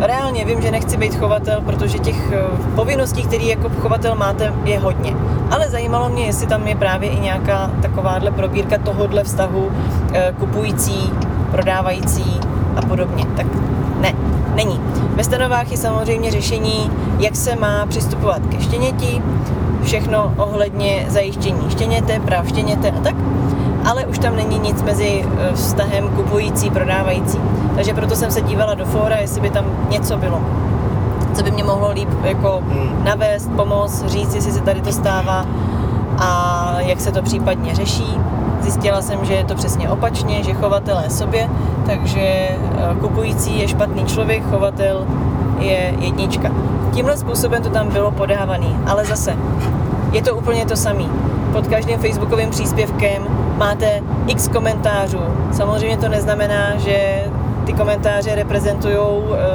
reálně 0.00 0.44
vím, 0.44 0.62
že 0.62 0.70
nechci 0.70 0.96
být 0.96 1.14
chovatel, 1.14 1.60
protože 1.60 1.98
těch 1.98 2.32
eh, 2.32 2.38
povinností, 2.74 3.22
které 3.22 3.44
jako 3.44 3.68
chovatel 3.68 4.14
máte, 4.14 4.52
je 4.64 4.78
hodně. 4.78 5.16
Ale 5.50 5.70
zajímalo 5.70 6.08
mě, 6.08 6.24
jestli 6.24 6.46
tam 6.46 6.66
je 6.66 6.76
právě 6.76 7.10
i 7.10 7.20
nějaká 7.20 7.70
takováhle 7.82 8.30
probírka 8.30 8.78
tohohle 8.78 9.24
vztahu 9.24 9.70
eh, 10.12 10.34
kupující, 10.38 11.12
prodávající 11.50 12.40
a 12.76 12.82
podobně. 12.82 13.26
Tak 13.36 13.46
ne, 14.00 14.14
není. 14.54 14.80
Ve 15.14 15.24
stanovách 15.24 15.70
je 15.70 15.76
samozřejmě 15.76 16.30
řešení, 16.30 16.90
jak 17.18 17.36
se 17.36 17.56
má 17.56 17.86
přistupovat 17.86 18.46
ke 18.46 18.60
štěněti, 18.60 19.22
všechno 19.82 20.34
ohledně 20.36 21.06
zajištění 21.08 21.70
štěněte, 21.70 22.20
práv 22.20 22.48
štěněte 22.48 22.90
a 22.90 23.00
tak 23.00 23.14
ale 23.84 24.06
už 24.06 24.18
tam 24.18 24.36
není 24.36 24.58
nic 24.58 24.82
mezi 24.82 25.24
eh, 25.38 25.52
vztahem 25.54 26.08
kupující, 26.08 26.70
prodávající. 26.70 27.38
Takže 27.74 27.94
proto 27.94 28.16
jsem 28.16 28.30
se 28.30 28.40
dívala 28.40 28.74
do 28.74 28.84
fóra, 28.84 29.16
jestli 29.16 29.40
by 29.40 29.50
tam 29.50 29.64
něco 29.90 30.16
bylo, 30.16 30.40
co 31.34 31.42
by 31.42 31.50
mě 31.50 31.64
mohlo 31.64 31.90
líp 31.90 32.08
jako 32.24 32.62
Hmm. 32.68 33.04
navést, 33.04 33.50
pomoct, 33.50 34.06
říct, 34.06 34.34
jestli 34.34 34.52
se 34.52 34.60
tady 34.60 34.80
to 34.80 34.92
stává 34.92 35.46
a 36.18 36.74
jak 36.80 37.00
se 37.00 37.12
to 37.12 37.22
případně 37.22 37.74
řeší. 37.74 38.18
Zjistila 38.60 39.02
jsem, 39.02 39.24
že 39.24 39.34
je 39.34 39.44
to 39.44 39.54
přesně 39.54 39.90
opačně, 39.90 40.42
že 40.42 40.54
chovatel 40.54 41.00
je 41.04 41.10
sobě, 41.10 41.48
takže 41.86 42.20
eh, 42.20 42.58
kupující 43.00 43.58
je 43.58 43.68
špatný 43.68 44.04
člověk, 44.04 44.50
chovatel 44.50 45.06
je 45.58 45.94
jednička. 45.98 46.50
Tímhle 46.92 47.16
způsobem 47.16 47.62
to 47.62 47.68
tam 47.70 47.88
bylo 47.88 48.10
podávaný, 48.10 48.76
ale 48.86 49.04
zase 49.04 49.36
je 50.12 50.22
to 50.22 50.34
úplně 50.36 50.66
to 50.66 50.76
samý. 50.76 51.08
Pod 51.52 51.66
každým 51.66 51.98
facebookovým 51.98 52.50
příspěvkem 52.50 53.22
máte 53.58 54.00
x 54.26 54.48
komentářů. 54.48 55.18
Samozřejmě 55.52 55.96
to 55.96 56.08
neznamená, 56.08 56.76
že 56.76 57.24
ty 57.64 57.72
komentáře 57.72 58.34
reprezentují 58.34 58.96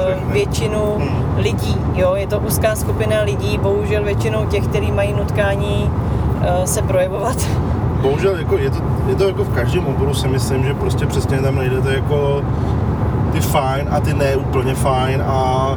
Všechny. 0.06 0.32
většinu 0.32 0.78
Hmm. 0.98 1.34
lidí. 1.36 1.76
Jo? 1.94 2.12
Je 2.14 2.26
to 2.26 2.38
úzká 2.38 2.76
skupina 2.76 3.20
lidí, 3.22 3.58
bohužel 3.58 4.04
většinou 4.04 4.44
těch, 4.46 4.66
kteří 4.66 4.92
mají 4.92 5.12
nutkání 5.12 5.90
eh, 6.42 6.66
se 6.66 6.82
projevovat. 6.82 7.36
Bohužel 8.02 8.36
jako 8.38 8.58
je, 8.58 8.70
to, 8.70 8.78
je 9.08 9.14
to 9.14 9.28
jako 9.28 9.44
v 9.44 9.54
každém 9.54 9.86
oboru 9.86 10.14
si 10.14 10.28
myslím, 10.28 10.64
že 10.64 10.74
prostě 10.74 11.06
přesně 11.06 11.38
tam 11.38 11.56
najdete 11.56 11.94
jako 11.94 12.42
ty 13.32 13.40
fajn 13.40 13.86
a 13.90 14.00
ty 14.00 14.14
ne 14.14 14.36
úplně 14.36 14.74
fajn 14.74 15.22
a 15.26 15.68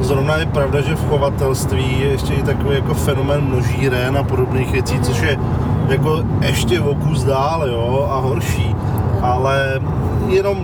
zrovna 0.00 0.36
je 0.36 0.46
pravda, 0.46 0.80
že 0.80 0.94
v 0.94 1.08
chovatelství 1.08 2.00
je 2.00 2.08
ještě 2.08 2.34
i 2.34 2.42
takový 2.42 2.74
jako 2.74 2.94
fenomén 2.94 3.40
množíren 3.40 4.16
a 4.18 4.22
podobných 4.22 4.72
věcí, 4.72 5.00
což 5.00 5.20
je 5.20 5.38
jako 5.88 6.22
ještě 6.40 6.80
o 6.80 6.94
kus 6.94 7.24
dál, 7.24 7.68
jo, 7.68 8.08
a 8.10 8.20
horší. 8.20 8.76
Ale 9.22 9.80
jenom, 10.28 10.56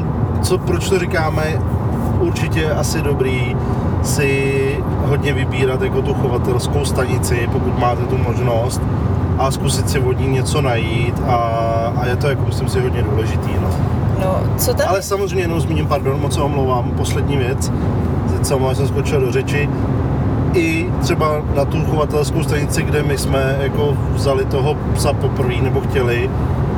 co, 0.42 0.58
proč 0.58 0.88
to 0.88 0.98
říkáme, 0.98 1.42
určitě 2.20 2.60
je 2.60 2.74
asi 2.74 3.02
dobrý 3.02 3.56
si 4.02 4.84
hodně 5.04 5.32
vybírat 5.32 5.82
jako 5.82 6.02
tu 6.02 6.14
chovatelskou 6.14 6.84
stanici, 6.84 7.48
pokud 7.52 7.78
máte 7.78 8.02
tu 8.02 8.18
možnost 8.18 8.80
a 9.38 9.50
zkusit 9.50 9.90
si 9.90 9.98
od 9.98 10.20
ní 10.20 10.28
něco 10.28 10.60
najít 10.60 11.14
a, 11.26 11.36
a 11.96 12.06
je 12.06 12.16
to 12.16 12.28
jako 12.28 12.42
myslím 12.46 12.68
si 12.68 12.80
hodně 12.80 13.02
důležitý. 13.02 13.50
No. 13.62 13.68
No, 14.20 14.40
co 14.56 14.74
tam? 14.74 14.88
Ale 14.88 15.02
samozřejmě 15.02 15.44
jenom 15.44 15.60
zmíním, 15.60 15.86
pardon, 15.86 16.20
moc 16.20 16.34
se 16.34 16.40
omlouvám, 16.40 16.90
poslední 16.90 17.36
věc, 17.36 17.72
omlouvám, 18.54 18.74
jsem 18.74 18.88
skočil 18.88 19.20
do 19.20 19.32
řeči, 19.32 19.70
i 20.58 20.90
třeba 21.00 21.42
na 21.54 21.64
tu 21.64 21.84
chovatelskou 21.84 22.42
stanici, 22.42 22.82
kde 22.82 23.02
my 23.02 23.18
jsme 23.18 23.56
jako 23.60 23.96
vzali 24.14 24.44
toho 24.44 24.76
psa 24.94 25.12
poprvé 25.12 25.54
nebo 25.54 25.80
chtěli, 25.80 26.30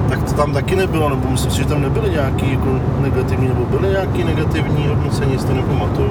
tak 0.08 0.22
to 0.22 0.32
tam 0.32 0.52
taky 0.52 0.76
nebylo, 0.76 1.08
nebo 1.08 1.30
myslím 1.30 1.50
si, 1.50 1.58
že 1.58 1.64
tam 1.64 1.82
nebyly 1.82 2.10
nějaký 2.10 2.52
jako 2.52 2.68
negativní, 3.00 3.48
nebo 3.48 3.64
byly 3.64 3.88
nějaký 3.88 4.24
negativní 4.24 4.86
hodnocení, 4.86 5.38
si 5.38 5.46
to 5.46 5.54
nepamatuju. 5.54 6.10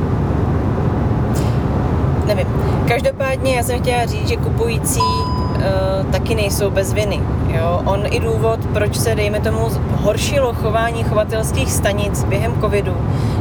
Nevím. 2.25 2.47
Každopádně 2.87 3.55
já 3.55 3.63
jsem 3.63 3.79
chtěla 3.79 4.05
říct, 4.05 4.27
že 4.27 4.37
kupující 4.37 4.99
uh, 4.99 6.11
taky 6.11 6.35
nejsou 6.35 6.69
bez 6.69 6.93
viny. 6.93 7.19
Jo? 7.47 7.81
On 7.85 7.99
i 8.05 8.19
důvod, 8.19 8.59
proč 8.73 8.95
se, 8.95 9.15
dejme 9.15 9.39
tomu, 9.39 9.67
horšilo 10.01 10.53
chování 10.53 11.03
chovatelských 11.03 11.71
stanic 11.71 12.23
během 12.23 12.53
covidu, 12.61 12.93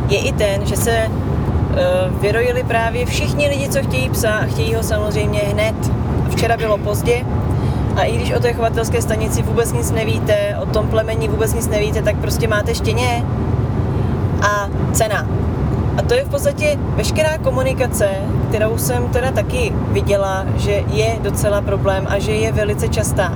je 0.09 0.19
i 0.19 0.33
ten, 0.33 0.67
že 0.67 0.77
se 0.77 1.11
vyrojili 2.21 2.63
právě 2.63 3.07
všichni 3.07 3.49
lidi, 3.49 3.69
co 3.69 3.83
chtějí 3.83 4.11
psa 4.11 4.31
a 4.31 4.45
chtějí 4.45 4.75
ho 4.75 4.83
samozřejmě 4.83 5.41
hned. 5.41 5.75
Včera 6.31 6.57
bylo 6.57 6.79
pozdě 6.79 7.25
a 7.97 8.03
i 8.03 8.17
když 8.17 8.33
o 8.33 8.41
té 8.41 8.53
chovatelské 8.53 9.03
stanici 9.03 9.43
vůbec 9.43 9.73
nic 9.73 9.91
nevíte, 9.91 10.57
o 10.63 10.67
tom 10.67 10.89
plemeni 10.89 11.29
vůbec 11.29 11.55
nic 11.55 11.69
nevíte, 11.69 12.03
tak 12.03 12.17
prostě 12.17 12.49
máte 12.49 12.75
štěně 12.75 13.25
a 14.43 14.69
cena. 14.93 15.27
A 15.99 16.03
to 16.03 16.15
je 16.15 16.25
v 16.25 16.29
podstatě 16.29 16.79
veškerá 16.95 17.39
komunikace, 17.39 18.09
kterou 18.49 18.79
jsem 18.79 19.09
teda 19.09 19.31
taky 19.31 19.73
viděla, 19.89 20.45
že 20.57 20.83
je 20.91 21.17
docela 21.21 21.61
problém 21.61 22.07
a 22.11 22.19
že 22.19 22.33
je 22.33 22.53
velice 22.53 22.89
častá. 22.89 23.33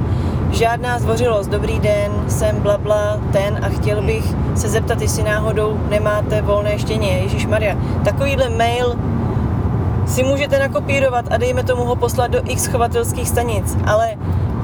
Žádná 0.50 0.98
zdvořilost, 0.98 1.50
dobrý 1.50 1.80
den, 1.80 2.12
jsem 2.28 2.56
blabla, 2.56 3.20
ten 3.32 3.58
a 3.62 3.68
chtěl 3.68 4.02
bych 4.02 4.24
se 4.54 4.68
zeptat, 4.68 5.00
jestli 5.00 5.22
náhodou 5.22 5.80
nemáte 5.90 6.42
volné 6.42 6.78
štěně, 6.78 7.08
Ježíš 7.08 7.46
Maria. 7.46 7.76
Takovýhle 8.04 8.48
mail 8.48 8.94
si 10.06 10.22
můžete 10.24 10.58
nakopírovat 10.58 11.24
a 11.30 11.36
dejme 11.36 11.62
tomu 11.64 11.84
ho 11.84 11.96
poslat 11.96 12.30
do 12.30 12.38
x 12.44 12.66
chovatelských 12.66 13.28
stanic, 13.28 13.76
ale 13.86 14.08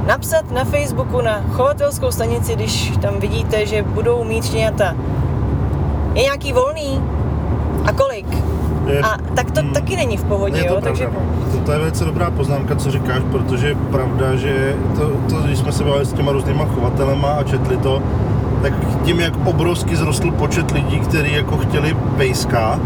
napsat 0.07 0.51
na 0.51 0.65
Facebooku 0.65 1.21
na 1.21 1.41
chovatelskou 1.53 2.11
stanici, 2.11 2.55
když 2.57 2.93
tam 3.03 3.15
vidíte, 3.21 3.67
že 3.67 3.83
budou 3.83 4.25
mít 4.25 4.45
štěňata, 4.45 4.95
je 6.15 6.23
nějaký 6.23 6.53
volný? 6.53 7.03
A 7.85 7.93
kolik? 7.93 8.27
Je- 8.87 9.01
A 9.01 9.17
tak 9.35 9.51
to 9.51 9.63
Mm. 9.63 9.73
taky 9.73 9.97
není 9.97 10.17
v 10.17 10.25
pohodě, 10.25 10.59
Je 10.59 10.65
to 10.65 10.75
jo, 10.75 10.81
pravda, 10.81 10.89
takže 10.91 11.09
to, 11.53 11.59
to 11.65 11.73
je 11.73 11.79
velice 11.79 12.05
dobrá 12.05 12.31
poznámka, 12.31 12.77
co 12.77 12.91
říkáš, 12.91 13.23
protože 13.31 13.69
je 13.69 13.75
pravda, 13.75 14.35
že 14.37 14.77
to, 14.97 15.11
to, 15.31 15.37
když 15.43 15.59
jsme 15.59 15.73
se 15.73 15.85
bavili 15.85 16.07
s 16.07 16.13
těma 16.13 16.33
různýma 16.33 16.65
chovatelema 16.65 17.29
a 17.29 17.43
četli 17.43 17.77
to, 17.77 18.03
tak 18.63 18.73
tím, 19.05 19.21
jak 19.21 19.33
obrovsky 19.47 19.97
zrostl 19.97 20.31
počet 20.31 20.71
lidí, 20.71 21.01
kteří 21.01 21.33
jako 21.33 21.57
chtěli 21.57 21.97
pejska, 22.17 22.81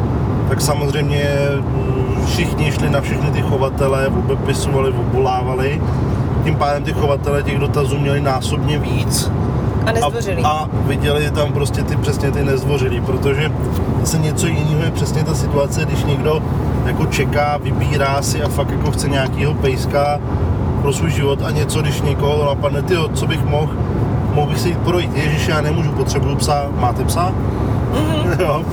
tak 0.52 0.60
samozřejmě 0.60 1.24
mm, 1.60 2.26
všichni 2.26 2.72
šli 2.72 2.90
na 2.90 3.00
všechny 3.00 3.30
ty 3.30 3.42
chovatele, 3.42 4.08
obepisovali, 4.08 4.90
obulávali. 4.90 5.82
Tím 6.44 6.56
pádem 6.56 6.82
ty 6.82 6.92
chovatele 6.92 7.42
těch 7.42 7.58
dotazů 7.58 7.98
měli 7.98 8.20
násobně 8.20 8.78
víc 8.78 9.30
a 9.86 9.92
nezdvořilý. 9.92 10.42
a, 10.42 10.48
a 10.48 10.68
viděli 10.86 11.30
tam 11.30 11.52
prostě 11.52 11.82
ty 11.82 11.96
přesně 11.96 12.30
ty 12.30 12.44
nezvořilí, 12.44 13.00
protože 13.00 13.52
zase 14.00 14.18
něco 14.18 14.46
jiného 14.46 14.82
je 14.84 14.90
přesně 14.90 15.24
ta 15.24 15.34
situace, 15.34 15.84
když 15.84 16.04
někdo 16.04 16.42
jako 16.86 17.06
čeká, 17.06 17.56
vybírá 17.56 18.22
si 18.22 18.42
a 18.42 18.48
fakt 18.48 18.70
jako 18.70 18.90
chce 18.90 19.08
nějakýho 19.08 19.54
pejska 19.54 20.20
pro 20.82 20.92
svůj 20.92 21.10
život 21.10 21.42
a 21.42 21.50
něco, 21.50 21.82
když 21.82 22.02
někoho 22.02 22.44
napadne, 22.44 22.82
tyjo, 22.82 23.08
co 23.08 23.26
bych 23.26 23.44
mohl, 23.44 23.72
mohl 24.34 24.50
bych 24.50 24.60
si 24.60 24.68
jít 24.68 24.78
projít, 24.78 25.16
ježiš, 25.16 25.48
já 25.48 25.60
nemůžu, 25.60 25.92
potřebuju 25.92 26.36
psa, 26.36 26.66
máte 26.76 27.04
psa? 27.04 27.32
jo. 28.38 28.64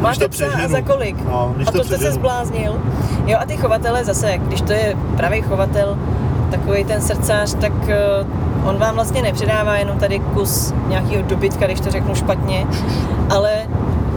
Máte 0.00 0.18
to 0.18 0.28
psa 0.28 0.44
a 0.64 0.68
za 0.68 0.80
kolik? 0.80 1.16
No, 1.24 1.52
když 1.56 1.68
a 1.68 1.70
to, 1.70 1.78
to 1.78 1.84
jste 1.84 1.98
se 1.98 2.12
zbláznil. 2.12 2.80
Jo 3.26 3.38
a 3.40 3.44
ty 3.44 3.56
chovatele 3.56 4.04
zase, 4.04 4.38
když 4.38 4.60
to 4.60 4.72
je 4.72 4.96
pravý 5.16 5.42
chovatel, 5.42 5.98
takový 6.50 6.84
ten 6.84 7.00
srdcař, 7.00 7.54
tak 7.54 7.72
eh, 7.88 8.26
on 8.64 8.76
vám 8.76 8.94
vlastně 8.94 9.22
nepředává 9.22 9.76
jenom 9.76 9.98
tady 9.98 10.18
kus 10.18 10.74
nějakého 10.88 11.22
dobytka, 11.22 11.66
když 11.66 11.80
to 11.80 11.90
řeknu 11.90 12.14
špatně, 12.14 12.66
ale 13.30 13.52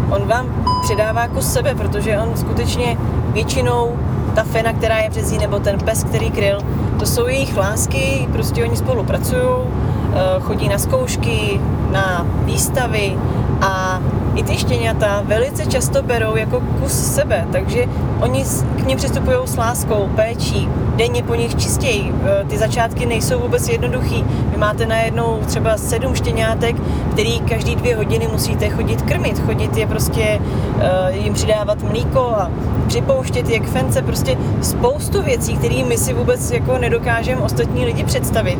on 0.10 0.28
vám 0.28 0.66
předává 0.82 1.28
kus 1.28 1.54
sebe, 1.54 1.76
protože 1.76 2.20
on 2.20 2.38
skutečně 2.38 2.98
většinou 3.34 3.96
ta 4.36 4.44
fena, 4.44 4.74
která 4.74 4.98
je 4.98 5.10
přes 5.10 5.32
ní, 5.32 5.38
nebo 5.38 5.60
ten 5.60 5.80
pes, 5.80 6.04
který 6.04 6.32
kryl, 6.32 6.60
to 7.00 7.06
jsou 7.06 7.28
jejich 7.28 7.58
lásky, 7.58 8.28
prostě 8.32 8.64
oni 8.64 8.78
spolupracují, 8.78 9.44
eh, 9.48 10.40
chodí 10.42 10.70
na 10.70 10.78
zkoušky, 10.78 11.62
na 11.92 12.26
výstavy 12.46 13.18
a 13.62 14.02
i 14.36 14.44
ty 14.44 14.58
štěňata 14.58 15.24
velice 15.26 15.66
často 15.66 16.04
berou 16.04 16.36
jako 16.36 16.62
kus 16.80 16.92
sebe, 16.92 17.48
takže 17.52 17.86
oni 18.22 18.44
k 18.76 18.88
ním 18.88 18.98
přistupují 18.98 19.38
s 19.46 19.58
láskou, 19.58 20.10
péčí, 20.16 20.70
denně 20.96 21.24
po 21.24 21.36
nich 21.36 21.56
čistějí. 21.56 22.12
Eh, 22.24 22.46
Ty 22.46 22.58
začátky 22.58 23.06
nejsou 23.06 23.40
vůbec 23.40 23.70
jednoduchý. 23.70 24.26
Vy 24.52 24.58
máte 24.58 24.86
najednou 24.86 25.40
třeba 25.46 25.78
sedm 25.78 26.16
štěňátek, 26.16 26.76
který 27.12 27.40
každý 27.40 27.76
dvě 27.76 27.96
hodiny 27.96 28.28
musíte 28.32 28.70
chodit 28.70 29.02
krmit, 29.02 29.40
chodit 29.40 29.78
je 29.78 29.88
prostě, 29.88 30.40
eh, 30.80 31.18
jim 31.18 31.34
přidávat 31.34 31.84
mlíko 31.84 32.20
a 32.20 32.52
připouštět 32.88 33.50
je 33.50 33.60
k 33.60 33.68
fence, 33.68 34.02
prostě 34.02 34.38
spoustu 34.62 35.22
věcí, 35.22 35.58
které 35.58 35.84
my 35.84 35.98
si 35.98 36.14
vůbec 36.14 36.52
jako 36.52 36.78
nedokážeme 36.78 37.42
ostatní 37.42 37.86
lidi 37.86 38.04
představit. 38.04 38.60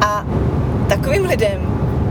A 0.00 0.24
takovým 0.88 1.24
lidem 1.24 1.60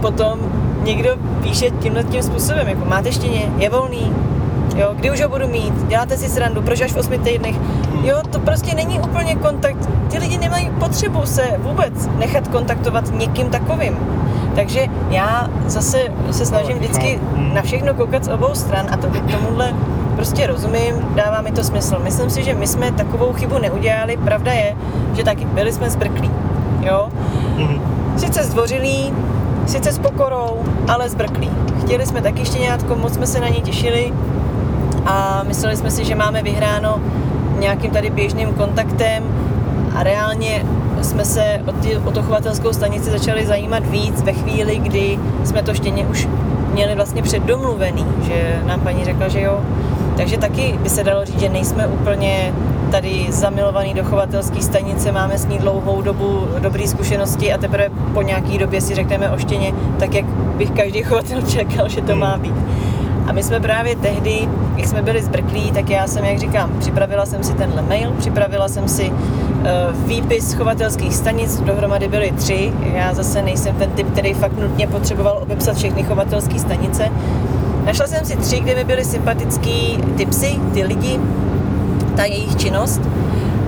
potom 0.02 0.40
někdo 0.86 1.10
píše 1.44 1.70
tímhle 1.72 2.04
tím 2.04 2.24
způsobem, 2.24 2.68
jako 2.68 2.86
máte 2.86 3.12
štěně, 3.12 3.52
je 3.58 3.70
volný, 3.70 4.14
jo, 4.76 4.88
kdy 4.96 5.12
už 5.12 5.22
ho 5.22 5.30
budu 5.30 5.48
mít, 5.48 5.74
děláte 5.88 6.18
si 6.18 6.30
srandu, 6.30 6.62
proč 6.62 6.82
až 6.82 6.92
v 6.92 6.98
osmi 6.98 7.18
týdnech, 7.18 7.56
jo, 8.04 8.18
to 8.30 8.40
prostě 8.40 8.76
není 8.76 9.00
úplně 9.00 9.36
kontakt, 9.36 9.90
ty 10.12 10.18
lidi 10.18 10.38
nemají 10.38 10.70
potřebu 10.80 11.26
se 11.26 11.44
vůbec 11.58 12.10
nechat 12.18 12.48
kontaktovat 12.48 13.12
někým 13.18 13.50
takovým. 13.50 13.98
Takže 14.56 14.86
já 15.10 15.50
zase 15.66 15.98
se 16.32 16.46
snažím 16.46 16.78
vždycky 16.78 17.20
na 17.54 17.62
všechno 17.62 17.94
koukat 17.94 18.24
z 18.24 18.28
obou 18.28 18.50
stran 18.54 18.86
a 18.92 18.98
to, 18.98 19.08
tomuhle 19.32 19.74
prostě 20.16 20.48
rozumím, 20.48 20.96
dává 21.16 21.42
mi 21.42 21.52
to 21.52 21.64
smysl. 21.64 22.00
Myslím 22.04 22.30
si, 22.30 22.44
že 22.44 22.54
my 22.54 22.68
jsme 22.68 22.92
takovou 22.92 23.34
chybu 23.34 23.58
neudělali, 23.60 24.18
pravda 24.18 24.52
je, 24.52 24.76
že 25.14 25.24
taky 25.24 25.46
byli 25.46 25.74
jsme 25.74 25.90
zbrklí, 25.90 26.32
jo, 26.82 27.10
Mhm. 27.58 27.82
Sice 28.18 28.44
zdvořilí, 28.44 29.14
sice 29.66 29.92
s 29.92 30.00
pokorou, 30.00 30.64
ale 30.88 31.10
zbrklí. 31.10 31.50
Chtěli 31.82 32.06
jsme 32.06 32.22
taky 32.22 32.46
štěňátko, 32.46 32.96
moc 32.96 33.14
jsme 33.14 33.28
se 33.28 33.40
na 33.40 33.48
ně 33.48 33.62
těšili 33.62 34.14
a 35.06 35.44
mysleli 35.48 35.78
jsme 35.78 35.92
si, 35.92 36.06
že 36.06 36.16
máme 36.16 36.44
vyhráno 36.44 37.02
nějakým 37.60 37.92
tady 37.92 38.10
běžným 38.10 38.54
kontaktem 38.54 39.24
a 39.96 40.04
reálně 40.04 40.66
jsme 41.02 41.26
se 41.26 41.62
o, 41.66 41.72
ty, 41.72 41.98
o 41.98 42.12
to 42.12 42.24
chovatelskou 42.24 42.74
stanici 42.74 43.12
začali 43.12 43.46
zajímat 43.46 43.86
víc 43.86 44.22
ve 44.22 44.34
chvíli, 44.34 44.76
kdy 44.76 45.20
jsme 45.44 45.64
to 45.64 45.74
štěně 45.74 46.06
už 46.06 46.28
měli 46.74 46.96
vlastně 46.96 47.22
předdomluvený, 47.22 48.06
že 48.22 48.62
nám 48.66 48.80
paní 48.80 49.06
řekla, 49.06 49.28
že 49.28 49.42
jo. 49.42 49.62
Takže 50.18 50.38
taky 50.38 50.80
by 50.84 50.90
se 50.90 51.04
dalo 51.04 51.26
říct, 51.26 51.40
že 51.40 51.50
nejsme 51.50 51.88
úplně 51.88 52.54
tady 52.96 53.26
zamilovaný 53.30 53.94
do 53.94 54.04
chovatelské 54.04 54.62
stanice, 54.62 55.12
máme 55.12 55.38
s 55.38 55.46
ní 55.46 55.58
dlouhou 55.58 56.02
dobu 56.02 56.48
dobré 56.60 56.88
zkušenosti 56.88 57.54
a 57.54 57.58
teprve 57.58 57.90
po 58.14 58.22
nějaký 58.22 58.58
době 58.58 58.82
si 58.82 58.96
řekneme 58.96 59.32
o 59.32 59.38
štěně, 59.38 59.74
tak 60.00 60.14
jak 60.14 60.26
bych 60.26 60.72
každý 60.72 61.04
chovatel 61.04 61.42
čekal, 61.42 61.90
že 61.90 62.02
to 62.02 62.16
má 62.16 62.38
být. 62.38 62.56
A 63.28 63.32
my 63.32 63.44
jsme 63.44 63.60
právě 63.60 63.96
tehdy, 63.96 64.50
jak 64.78 64.88
jsme 64.88 65.02
byli 65.02 65.24
zbrklí, 65.24 65.72
tak 65.72 65.90
já 65.90 66.08
jsem, 66.08 66.26
jak 66.26 66.40
říkám, 66.40 66.72
připravila 66.80 67.26
jsem 67.26 67.44
si 67.44 67.54
tenhle 67.54 67.82
mail, 67.82 68.12
připravila 68.18 68.68
jsem 68.68 68.88
si 68.88 69.10
uh, 69.10 69.16
výpis 70.08 70.54
chovatelských 70.54 71.16
stanic, 71.16 71.60
dohromady 71.60 72.08
byly 72.08 72.34
tři. 72.38 72.74
Já 72.94 73.14
zase 73.14 73.42
nejsem 73.42 73.76
ten 73.76 73.92
typ, 73.92 74.12
který 74.12 74.34
fakt 74.34 74.60
nutně 74.60 74.88
potřeboval 74.88 75.40
obepsat 75.42 75.76
všechny 75.76 76.04
chovatelské 76.04 76.60
stanice. 76.60 77.12
Našla 77.86 78.08
jsem 78.08 78.26
si 78.26 78.38
tři, 78.38 78.60
kde 78.60 78.76
mi 78.76 78.84
byly 78.84 79.06
sympatický 79.06 80.00
ty 80.18 80.26
psy, 80.26 80.60
ty 80.74 80.84
lidi, 80.84 81.20
ta 82.16 82.26
jejich 82.26 82.56
činnost. 82.56 83.02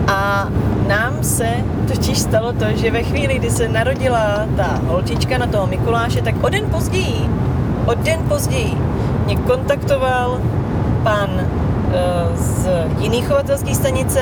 A 0.08 0.48
nám 0.88 1.14
se 1.22 1.48
totiž 1.88 2.20
stalo 2.20 2.54
to, 2.54 2.66
že 2.76 2.92
ve 2.92 3.04
chvíli, 3.04 3.36
kdy 3.36 3.50
se 3.50 3.68
narodila 3.68 4.46
ta 4.56 4.80
holčička 4.88 5.38
na 5.38 5.48
toho 5.48 5.68
Mikuláše, 5.68 6.22
tak 6.22 6.44
o 6.44 6.50
den 6.50 6.66
později, 6.70 7.30
o 7.86 7.94
den 7.94 8.20
později 8.28 8.78
mě 9.28 9.36
kontaktoval 9.36 10.40
pan 11.04 11.30
eh, 11.40 12.38
z 12.38 12.68
jiný 13.00 13.22
chovatelské 13.22 13.76
stanice, 13.76 14.20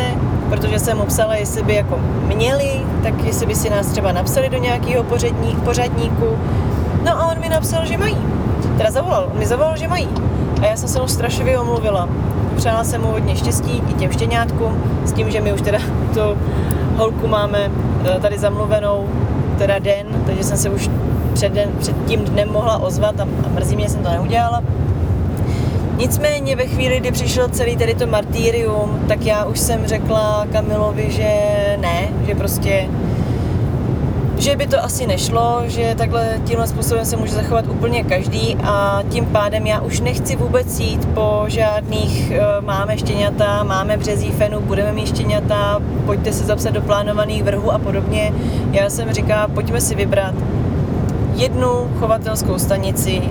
protože 0.50 0.80
jsem 0.80 0.98
mu 0.98 1.06
psala, 1.06 1.36
jestli 1.36 1.64
by 1.64 1.76
jako 1.76 2.00
měli, 2.36 2.82
tak 3.04 3.24
jestli 3.24 3.46
by 3.46 3.56
si 3.56 3.70
nás 3.70 3.88
třeba 3.88 4.12
napsali 4.12 4.50
do 4.50 4.58
nějakého 4.58 5.04
pořadní, 5.04 5.56
pořadníku. 5.56 6.38
No 7.04 7.12
a 7.22 7.26
on 7.26 7.40
mi 7.40 7.50
napsal, 7.50 7.86
že 7.86 7.98
mají. 7.98 8.18
Teda 8.78 8.92
zavolal, 8.92 9.30
on 9.34 9.40
mi 9.40 9.46
zavolal, 9.46 9.78
že 9.78 9.88
mají. 9.88 10.10
A 10.62 10.66
já 10.66 10.78
jsem 10.78 10.90
se 10.90 11.00
mu 11.02 11.08
strašlivě 11.08 11.60
omluvila. 11.60 12.10
Přála 12.56 12.84
jsem 12.84 13.02
mu 13.02 13.08
hodně 13.08 13.36
štěstí 13.36 13.84
i 13.90 13.94
těm 13.94 14.12
štěňátkům, 14.12 14.84
s 15.06 15.12
tím, 15.14 15.32
že 15.32 15.42
my 15.42 15.54
už 15.54 15.62
teda 15.62 15.80
tu 16.14 16.20
holku 16.96 17.28
máme 17.28 17.72
eh, 18.06 18.20
tady 18.20 18.38
zamluvenou 18.38 19.10
teda 19.58 19.80
den, 19.80 20.06
takže 20.26 20.44
jsem 20.44 20.58
se 20.58 20.70
už 20.70 20.90
před, 21.34 21.54
den, 21.54 21.70
před 21.80 21.96
tím 22.08 22.20
dnem 22.20 22.52
mohla 22.52 22.78
ozvat 22.78 23.20
a, 23.20 23.24
a 23.24 23.50
mrzí 23.50 23.76
mě, 23.76 23.86
že 23.86 23.92
jsem 23.92 24.04
to 24.04 24.10
neudělala. 24.10 24.64
Nicméně 25.98 26.56
ve 26.56 26.66
chvíli, 26.66 27.00
kdy 27.00 27.12
přišlo 27.12 27.48
celý 27.48 27.78
tady 27.78 27.96
to 27.96 28.08
martýrium, 28.08 29.00
tak 29.08 29.26
já 29.26 29.46
už 29.46 29.60
jsem 29.60 29.88
řekla 29.88 30.48
Kamilovi, 30.52 31.12
že 31.12 31.30
ne, 31.82 32.08
že 32.28 32.36
prostě 32.36 32.90
že 34.46 34.56
by 34.56 34.68
to 34.68 34.84
asi 34.84 35.08
nešlo, 35.08 35.64
že 35.68 35.96
takhle 35.98 36.42
tímhle 36.46 36.68
způsobem 36.68 37.06
se 37.06 37.18
může 37.18 37.34
zachovat 37.34 37.66
úplně 37.68 38.04
každý 38.04 38.58
a 38.64 39.04
tím 39.10 39.26
pádem 39.26 39.68
já 39.68 39.82
už 39.82 40.00
nechci 40.00 40.36
vůbec 40.36 40.80
jít 40.80 41.06
po 41.06 41.44
žádných 41.48 42.32
eh, 42.32 42.42
máme 42.62 42.98
štěňata, 42.98 43.64
máme 43.64 43.98
březí 43.98 44.32
fenu, 44.32 44.62
budeme 44.62 44.92
mít 44.94 45.08
štěňata, 45.08 45.82
pojďte 46.06 46.34
se 46.34 46.44
zapsat 46.44 46.70
do 46.70 46.82
plánovaných 46.82 47.44
vrhů 47.44 47.72
a 47.72 47.80
podobně. 47.80 48.34
Já 48.72 48.90
jsem 48.90 49.14
říká, 49.14 49.48
pojďme 49.54 49.82
si 49.82 49.96
vybrat 49.96 50.36
jednu 51.36 51.68
chovatelskou 52.00 52.60
stanici 52.60 53.22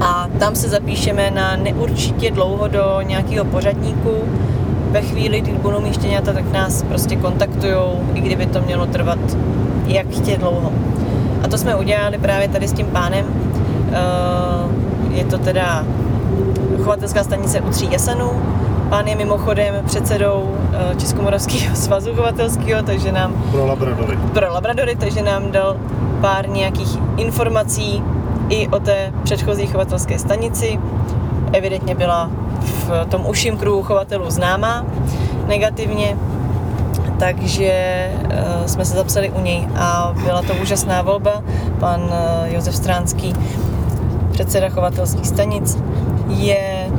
a 0.00 0.28
tam 0.38 0.56
se 0.56 0.68
zapíšeme 0.68 1.30
na 1.30 1.56
neurčitě 1.56 2.30
dlouho 2.30 2.68
do 2.68 3.00
nějakého 3.02 3.44
pořadníku. 3.44 4.12
Ve 4.90 5.02
chvíli, 5.02 5.40
kdy 5.40 5.52
budou 5.52 5.80
mít 5.80 5.94
štěňata, 5.94 6.32
tak 6.32 6.52
nás 6.52 6.82
prostě 6.82 7.16
kontaktujou, 7.16 8.00
i 8.14 8.20
kdyby 8.20 8.46
to 8.46 8.60
mělo 8.60 8.86
trvat 8.86 9.18
jak 9.88 10.06
chtě 10.10 10.36
dlouho. 10.38 10.72
A 11.44 11.48
to 11.48 11.58
jsme 11.58 11.76
udělali 11.76 12.18
právě 12.18 12.48
tady 12.48 12.68
s 12.68 12.72
tím 12.72 12.86
pánem. 12.86 13.24
Eh, 13.92 15.14
Je 15.18 15.24
to 15.24 15.38
teda 15.38 15.84
chovatelská 16.84 17.24
stanice 17.24 17.60
u 17.60 17.70
tří 17.70 17.88
jasanů. 17.92 18.30
Pán 18.90 19.06
je 19.06 19.16
mimochodem 19.16 19.74
předsedou 19.86 20.54
eh, 20.72 20.94
Českomoravského 20.96 21.76
svazu 21.84 22.14
chovatelského, 22.14 22.82
takže 22.82 23.12
nám 23.12 23.32
Pro 23.52 23.66
labradory. 23.66 24.18
pro 24.32 24.52
Labradory, 24.52 24.96
takže 24.96 25.22
nám 25.22 25.50
dal 25.52 25.76
pár 26.20 26.48
nějakých 26.48 26.98
informací 27.16 28.02
i 28.48 28.68
o 28.68 28.80
té 28.80 29.12
předchozí 29.22 29.66
chovatelské 29.66 30.18
stanici. 30.18 30.80
Evidentně 31.52 31.94
byla 31.94 32.30
v 32.60 33.04
tom 33.08 33.26
užším 33.26 33.56
kruhu 33.56 33.82
chovatelů 33.82 34.30
známá 34.30 34.84
negativně, 35.46 36.16
takže 37.18 38.06
uh, 38.24 38.66
jsme 38.66 38.84
se 38.84 38.96
zapsali 38.96 39.30
u 39.30 39.40
něj 39.40 39.68
a 39.76 40.14
byla 40.24 40.42
to 40.42 40.54
úžasná 40.62 41.02
volba. 41.02 41.42
Pan 41.80 42.00
uh, 42.02 42.54
Josef 42.54 42.76
Stránský, 42.76 43.34
předseda 44.32 44.68
chovatelských 44.68 45.26
stanic, 45.26 45.78
je 46.28 46.90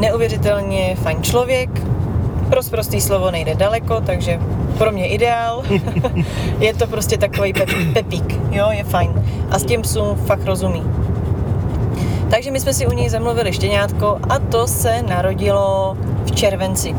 neuvěřitelně 0.00 0.96
fajn 1.02 1.22
člověk, 1.22 1.70
pro 2.50 2.60
prostý 2.70 3.00
slovo 3.00 3.30
nejde 3.30 3.54
daleko, 3.54 4.00
takže 4.00 4.40
pro 4.78 4.92
mě 4.92 5.08
ideál. 5.08 5.62
je 6.60 6.74
to 6.74 6.86
prostě 6.86 7.18
takový 7.18 7.52
pe- 7.52 7.92
pepík, 7.92 8.40
jo, 8.50 8.66
je 8.70 8.84
fajn. 8.84 9.24
A 9.50 9.58
s 9.58 9.64
tím 9.64 9.82
psům 9.82 10.16
fakt 10.16 10.44
rozumí. 10.44 10.82
Takže 12.30 12.50
my 12.50 12.60
jsme 12.60 12.74
si 12.74 12.86
u 12.86 12.92
něj 12.92 13.08
zamluvili 13.08 13.52
štěňátko 13.52 14.18
a 14.28 14.38
to 14.38 14.66
se 14.66 15.02
narodilo 15.02 15.96
v 16.24 16.30
červenci. 16.30 16.94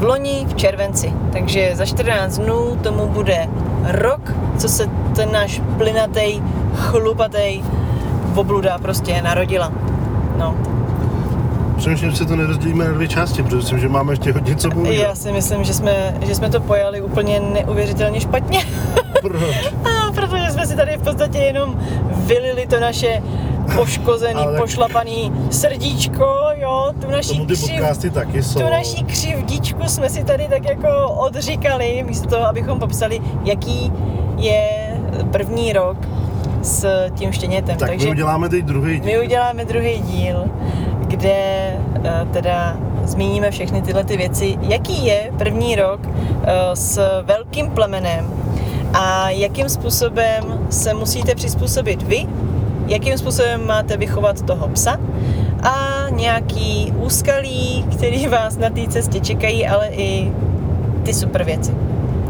V 0.00 0.04
loni 0.04 0.46
v 0.48 0.54
červenci, 0.54 1.12
takže 1.32 1.70
za 1.74 1.84
14 1.86 2.38
dnů 2.38 2.78
tomu 2.82 3.06
bude 3.06 3.48
rok, 3.84 4.32
co 4.58 4.68
se 4.68 4.86
ten 5.16 5.32
náš 5.32 5.62
plynatej, 5.78 6.42
chlupatej 6.74 7.62
obluda 8.34 8.78
prostě 8.78 9.22
narodila. 9.22 9.72
No, 10.36 10.56
Přemýšlím, 11.76 12.10
že 12.10 12.16
se 12.16 12.24
to 12.26 12.36
nerozdělíme 12.36 12.84
na 12.84 12.92
dvě 12.92 13.08
části, 13.08 13.42
protože 13.42 13.56
myslím, 13.56 13.78
že 13.78 13.88
máme 13.88 14.12
ještě 14.12 14.32
hodně 14.32 14.56
co 14.56 14.68
bohužel. 14.70 14.94
já 14.94 15.14
si 15.14 15.32
myslím, 15.32 15.64
že 15.64 15.74
jsme, 15.74 16.14
že 16.26 16.34
jsme 16.34 16.50
to 16.50 16.60
pojali 16.60 17.00
úplně 17.00 17.40
neuvěřitelně 17.40 18.20
špatně. 18.20 18.60
Proč? 19.22 19.72
A 19.84 20.12
protože 20.12 20.50
jsme 20.50 20.66
si 20.66 20.76
tady 20.76 20.96
v 20.96 21.02
podstatě 21.02 21.38
jenom 21.38 21.74
vylili 22.16 22.66
to 22.66 22.80
naše 22.80 23.22
poškozený, 23.76 24.34
Ale 24.42 24.52
tak- 24.52 24.60
pošlapaný 24.62 25.32
srdíčko, 25.50 26.36
jo, 26.70 26.92
tu 27.00 27.10
naší, 27.10 27.28
Tomu 27.28 27.46
ty 27.46 27.54
křiv, 27.54 28.12
taky 28.12 28.42
jsou. 28.42 28.60
tu 28.60 28.70
naší 28.70 29.04
křivdičku 29.04 29.88
jsme 29.88 30.10
si 30.10 30.24
tady 30.24 30.48
tak 30.48 30.64
jako 30.68 30.88
odříkali, 31.08 32.04
místo 32.06 32.28
toho, 32.28 32.46
abychom 32.46 32.78
popsali, 32.78 33.20
jaký 33.44 33.92
je 34.36 34.68
první 35.32 35.72
rok 35.72 35.96
s 36.62 37.08
tím 37.14 37.32
štěnětem. 37.32 37.76
Tak 37.76 37.88
Takže 37.88 38.06
my 38.06 38.10
uděláme 38.10 38.48
teď 38.48 38.64
druhý 38.64 39.00
díl. 39.00 39.04
my 39.04 39.20
uděláme 39.20 39.64
druhý 39.64 39.98
díl, 39.98 40.44
kde 41.06 41.30
eh, 42.04 42.26
teda 42.32 42.76
zmíníme 43.04 43.50
všechny 43.50 43.82
tyhle 43.82 44.04
ty 44.04 44.16
věci. 44.16 44.58
Jaký 44.62 45.06
je 45.06 45.30
první 45.38 45.76
rok 45.76 46.00
eh, 46.06 46.76
s 46.76 47.22
velkým 47.22 47.70
plemenem 47.70 48.30
a 48.94 49.30
jakým 49.30 49.68
způsobem 49.68 50.66
se 50.70 50.94
musíte 50.94 51.34
přizpůsobit 51.34 52.02
vy, 52.02 52.26
jakým 52.86 53.18
způsobem 53.18 53.66
máte 53.66 53.96
vychovat 53.96 54.42
toho 54.42 54.68
psa 54.68 54.98
a 55.62 56.06
nějaký 56.10 56.92
úskalí, 56.96 57.84
který 57.96 58.26
vás 58.28 58.56
na 58.56 58.70
té 58.70 58.88
cestě 58.88 59.20
čekají, 59.20 59.66
ale 59.66 59.88
i 59.88 60.32
ty 61.02 61.14
super 61.14 61.44
věci. 61.44 61.74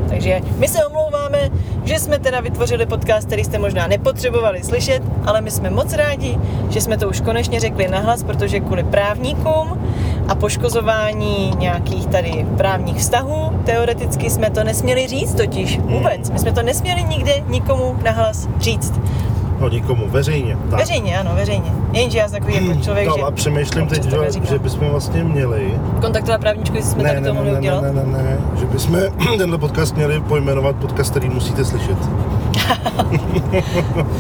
Takže 0.09 0.41
my 0.57 0.69
se 0.69 0.87
omlouváme, 0.87 1.39
že 1.85 1.99
jsme 1.99 2.19
teda 2.19 2.41
vytvořili 2.41 2.87
podcast, 2.87 3.27
který 3.27 3.45
jste 3.45 3.59
možná 3.59 3.87
nepotřebovali 3.87 4.63
slyšet, 4.63 5.03
ale 5.25 5.41
my 5.41 5.51
jsme 5.51 5.71
moc 5.71 5.93
rádi, 5.93 6.39
že 6.69 6.81
jsme 6.81 6.97
to 6.97 7.09
už 7.09 7.21
konečně 7.21 7.61
řekli 7.61 7.89
nahlas, 7.89 8.23
protože 8.23 8.61
kvůli 8.61 8.85
právníkům 8.85 9.83
a 10.29 10.35
poškozování 10.35 11.53
nějakých 11.59 12.07
tady 12.07 12.47
právních 12.57 12.97
vztahů, 12.97 13.61
teoreticky 13.65 14.31
jsme 14.31 14.51
to 14.51 14.65
nesměli 14.65 15.07
říct 15.07 15.35
totiž 15.35 15.79
vůbec. 15.79 16.31
My 16.31 16.39
jsme 16.39 16.53
to 16.53 16.63
nesměli 16.63 17.05
nikde 17.05 17.33
nikomu 17.49 17.97
nahlas 18.05 18.49
říct. 18.61 18.93
No 19.61 19.69
nikomu, 19.69 20.09
veřejně. 20.09 20.57
Tak. 20.71 20.79
Veřejně, 20.81 21.19
ano, 21.19 21.31
veřejně. 21.35 21.73
Jenže 21.93 22.19
já 22.19 22.29
jsem 22.29 22.41
takový 22.41 22.67
jako 22.67 22.81
člověk, 22.81 23.09
no, 23.09 23.15
že 23.17 23.23
a 23.23 23.31
přemýšlím 23.31 23.87
teď, 23.87 24.03
že, 24.05 24.19
že 24.43 24.59
bychom 24.59 24.89
vlastně 24.89 25.25
měli, 25.25 25.75
kontaktovat 26.01 26.41
právničku, 26.41 26.77
jestli 26.77 26.91
jsme 26.93 27.03
ne, 27.03 27.09
tady 27.09 27.21
ne, 27.21 27.29
to 27.29 27.35
mohli 27.35 27.49
ne, 27.51 27.53
ne, 27.55 27.59
udělat. 27.61 27.81
ne, 27.83 27.93
ne, 27.93 28.05
ne, 28.05 28.39
že 28.61 28.67
bychom 28.67 28.99
tenhle 29.39 29.59
podcast 29.59 29.97
měli 29.97 30.21
pojmenovat 30.21 30.77
podcast, 30.77 31.11
který 31.11 31.29
musíte 31.29 31.65
slyšet. 31.65 31.99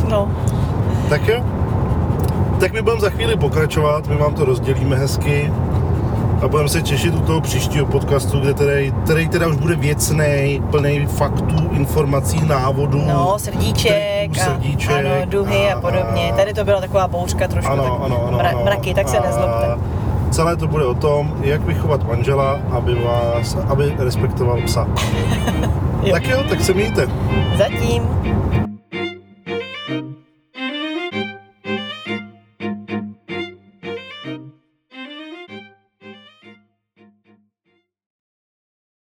No, 0.08 0.28
Tak 1.08 1.28
jo. 1.28 1.44
Tak 2.60 2.72
my 2.72 2.82
budeme 2.82 3.00
za 3.00 3.10
chvíli 3.10 3.36
pokračovat, 3.36 4.06
my 4.08 4.16
vám 4.16 4.34
to 4.34 4.44
rozdělíme 4.44 4.96
hezky 4.96 5.52
a 6.42 6.48
budeme 6.48 6.68
se 6.68 6.82
těšit 6.82 7.14
u 7.14 7.20
toho 7.20 7.40
příštího 7.40 7.86
podcastu, 7.86 8.40
kde 8.40 8.54
tedy, 8.54 8.92
který 9.04 9.28
teda 9.28 9.46
už 9.48 9.56
bude 9.56 9.74
věcný, 9.76 10.62
plný 10.70 11.06
faktů, 11.06 11.68
informací, 11.72 12.40
návodů. 12.46 13.02
no, 13.08 13.34
srdíček, 13.38 14.38
a, 14.40 14.44
srdíček 14.44 14.90
ano, 14.96 15.10
duhy 15.24 15.72
a, 15.72 15.76
a- 15.76 15.80
podobně. 15.80 16.32
Tady 16.36 16.54
to 16.54 16.64
byla 16.64 16.80
taková 16.80 17.08
bouřka 17.08 17.48
trošku, 17.48 17.72
Ano, 17.72 17.82
tak 17.82 17.92
ano, 17.92 18.24
ano, 18.26 18.38
mra- 18.38 18.48
ano. 18.48 18.64
mraky, 18.64 18.94
tak 18.94 19.08
se 19.08 19.18
A 19.18 19.26
nezlobte. 19.26 19.66
Celé 20.30 20.56
to 20.56 20.66
bude 20.68 20.84
o 20.86 20.94
tom, 20.94 21.34
jak 21.40 21.60
vychovat 21.60 22.08
manžela, 22.08 22.58
aby 22.70 22.94
vás, 22.94 23.56
aby 23.68 23.94
respektoval 23.98 24.58
psa. 24.64 24.86
Jo. 26.02 26.12
tak 26.12 26.28
jo, 26.28 26.38
tak 26.48 26.60
se 26.60 26.72
mějte. 26.74 27.08
Zatím. 27.58 28.02